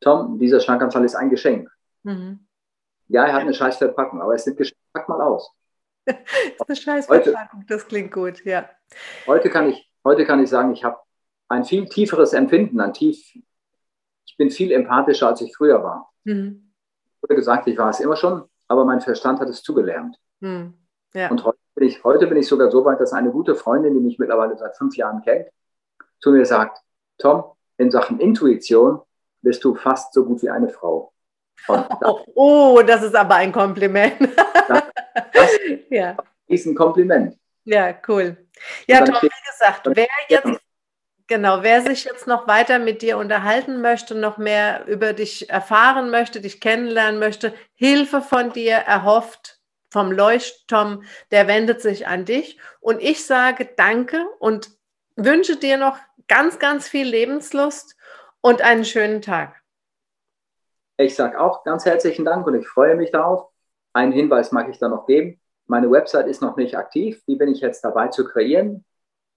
[0.00, 1.70] Tom, dieser Schlaganfall ist ein Geschenk.
[2.02, 2.46] Mhm.
[3.08, 4.80] Ja, er hat eine Scheißverpackung, aber es sind Geschenke.
[4.92, 5.52] Pack mal aus.
[6.04, 6.16] das
[6.68, 8.68] ist eine Scheißverpackung, das klingt gut, ja.
[9.26, 10.98] Heute kann ich, heute kann ich sagen, ich habe
[11.48, 13.18] ein viel tieferes Empfinden, ein tief,
[14.24, 16.12] ich bin viel empathischer, als ich früher war.
[16.24, 16.72] Mhm.
[17.20, 20.16] Wurde gesagt, ich war es immer schon, aber mein Verstand hat es zugelernt.
[20.40, 20.74] Mhm.
[21.14, 21.30] Ja.
[21.30, 21.55] Und heute
[21.86, 24.76] ich, heute bin ich sogar so weit, dass eine gute Freundin, die mich mittlerweile seit
[24.76, 25.48] fünf Jahren kennt,
[26.20, 26.78] zu mir sagt,
[27.18, 27.44] Tom,
[27.78, 29.00] in Sachen Intuition
[29.42, 31.12] bist du fast so gut wie eine Frau.
[31.68, 31.84] Oh,
[32.34, 34.16] oh, das ist aber ein Kompliment.
[34.68, 34.82] das,
[35.32, 35.50] das
[35.90, 36.16] ja.
[36.46, 37.36] ist ein Kompliment.
[37.64, 38.36] Ja, cool.
[38.86, 40.60] Ja, Tom, wie gesagt, wer jetzt,
[41.26, 46.10] genau, wer sich jetzt noch weiter mit dir unterhalten möchte, noch mehr über dich erfahren
[46.10, 49.55] möchte, dich kennenlernen möchte, Hilfe von dir erhofft,
[49.90, 52.58] vom Leuchtturm, der wendet sich an dich.
[52.80, 54.70] Und ich sage Danke und
[55.16, 57.96] wünsche dir noch ganz, ganz viel Lebenslust
[58.40, 59.62] und einen schönen Tag.
[60.98, 63.48] Ich sage auch ganz herzlichen Dank und ich freue mich darauf.
[63.92, 65.40] Einen Hinweis mag ich da noch geben.
[65.66, 67.22] Meine Website ist noch nicht aktiv.
[67.26, 68.84] Die bin ich jetzt dabei zu kreieren.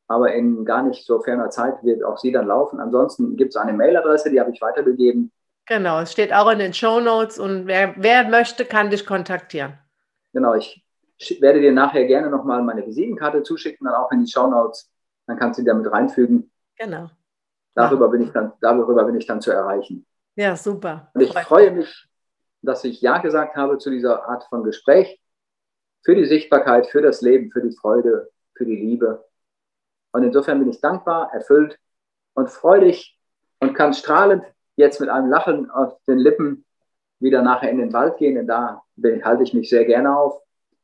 [0.07, 2.79] Aber in gar nicht so ferner Zeit wird auch sie dann laufen.
[2.79, 5.31] Ansonsten gibt es eine Mailadresse, die habe ich weitergegeben.
[5.67, 9.77] Genau, es steht auch in den Show Notes und wer, wer möchte, kann dich kontaktieren.
[10.33, 10.83] Genau, ich
[11.39, 14.89] werde dir nachher gerne nochmal meine Visitenkarte zuschicken, dann auch in die Show Notes.
[15.27, 16.51] Dann kannst du die damit reinfügen.
[16.77, 17.09] Genau.
[17.75, 18.11] Darüber, ja.
[18.11, 20.05] bin ich dann, darüber bin ich dann zu erreichen.
[20.35, 21.11] Ja, super.
[21.13, 22.07] Und ich freue mich,
[22.61, 25.21] dass ich Ja gesagt habe zu dieser Art von Gespräch.
[26.03, 29.25] Für die Sichtbarkeit, für das Leben, für die Freude, für die Liebe.
[30.11, 31.77] Und insofern bin ich dankbar, erfüllt
[32.33, 33.19] und freudig
[33.59, 34.43] und kann strahlend
[34.77, 36.65] jetzt mit einem Lachen auf den Lippen
[37.19, 38.83] wieder nachher in den Wald gehen, denn da
[39.23, 40.41] halte ich mich sehr gerne auf.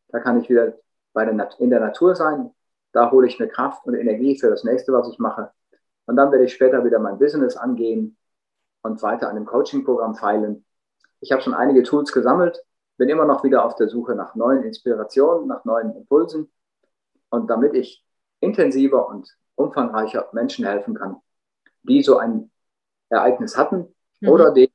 [0.09, 0.73] Da kann ich wieder
[1.13, 2.51] bei der, in der Natur sein.
[2.91, 5.51] Da hole ich mir Kraft und Energie für das nächste, was ich mache.
[6.05, 8.17] Und dann werde ich später wieder mein Business angehen
[8.83, 10.65] und weiter an dem Coaching-Programm feilen.
[11.19, 12.63] Ich habe schon einige Tools gesammelt,
[12.97, 16.51] bin immer noch wieder auf der Suche nach neuen Inspirationen, nach neuen Impulsen.
[17.29, 18.05] Und damit ich
[18.39, 21.17] intensiver und umfangreicher Menschen helfen kann,
[21.83, 22.51] die so ein
[23.09, 24.29] Ereignis hatten mhm.
[24.29, 24.74] oder denen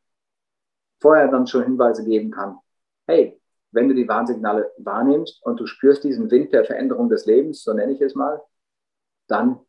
[1.00, 2.58] vorher dann schon Hinweise geben kann,
[3.06, 3.40] hey,
[3.72, 7.72] wenn du die Warnsignale wahrnimmst und du spürst diesen Wind der Veränderung des Lebens, so
[7.72, 8.42] nenne ich es mal,
[9.28, 9.60] dann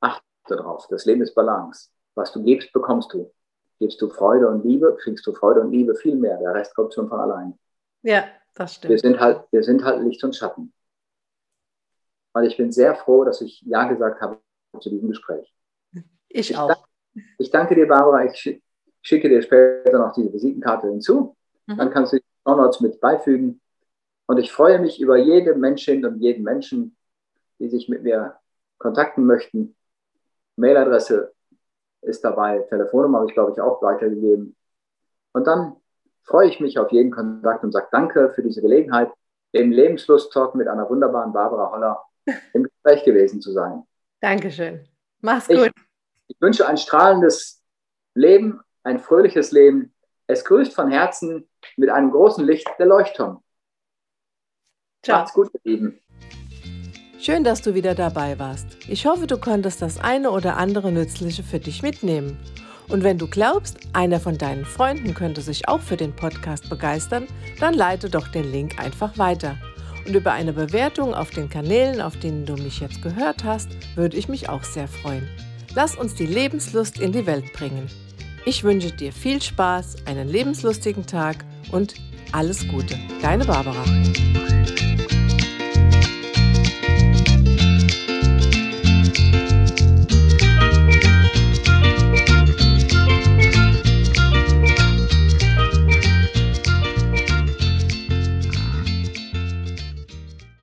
[0.00, 0.86] achte darauf.
[0.88, 1.90] Das Leben ist Balance.
[2.14, 3.32] Was du gibst, bekommst du.
[3.78, 6.36] Gibst du Freude und Liebe, kriegst du Freude und Liebe viel mehr.
[6.38, 7.58] Der Rest kommt schon von allein.
[8.02, 8.24] Ja,
[8.54, 8.90] das stimmt.
[8.90, 10.72] Wir sind halt, wir sind halt Licht und Schatten.
[12.32, 14.38] Und ich bin sehr froh, dass ich Ja gesagt habe
[14.78, 15.52] zu diesem Gespräch.
[16.28, 16.68] Ich, ich auch.
[16.68, 18.24] Danke, ich danke dir, Barbara.
[19.02, 21.36] Ich schicke dir später noch diese Visitenkarte hinzu.
[21.66, 21.78] Mhm.
[21.78, 23.60] Dann kannst du die Shownotes mit beifügen.
[24.26, 26.96] Und ich freue mich über jede Menschin und jeden Menschen,
[27.58, 28.36] die sich mit mir
[28.78, 29.76] kontakten möchten.
[30.56, 31.32] Mailadresse
[32.02, 34.56] ist dabei, Telefonnummer habe ich, glaube ich, auch weitergegeben.
[35.32, 35.76] Und dann
[36.22, 39.10] freue ich mich auf jeden Kontakt und sage Danke für diese Gelegenheit,
[39.52, 42.04] im Lebenslust-Talk mit einer wunderbaren Barbara Holler
[42.54, 43.82] im Gespräch gewesen zu sein.
[44.20, 44.86] Dankeschön.
[45.20, 45.66] Mach's gut.
[45.66, 45.72] Ich,
[46.28, 47.62] ich wünsche ein strahlendes
[48.14, 49.92] Leben, ein fröhliches Leben.
[50.26, 53.42] Es grüßt von Herzen mit einem großen Licht der Leuchtturm.
[55.02, 55.18] Ciao.
[55.18, 56.00] Macht's gut, ihr Lieben.
[57.18, 58.66] Schön, dass du wieder dabei warst.
[58.88, 62.38] Ich hoffe, du konntest das eine oder andere Nützliche für dich mitnehmen.
[62.88, 67.26] Und wenn du glaubst, einer von deinen Freunden könnte sich auch für den Podcast begeistern,
[67.60, 69.56] dann leite doch den Link einfach weiter.
[70.06, 74.16] Und über eine Bewertung auf den Kanälen, auf denen du mich jetzt gehört hast, würde
[74.16, 75.28] ich mich auch sehr freuen.
[75.74, 77.86] Lass uns die Lebenslust in die Welt bringen.
[78.46, 81.94] Ich wünsche dir viel Spaß, einen lebenslustigen Tag und
[82.32, 82.98] alles Gute.
[83.20, 83.84] Deine Barbara.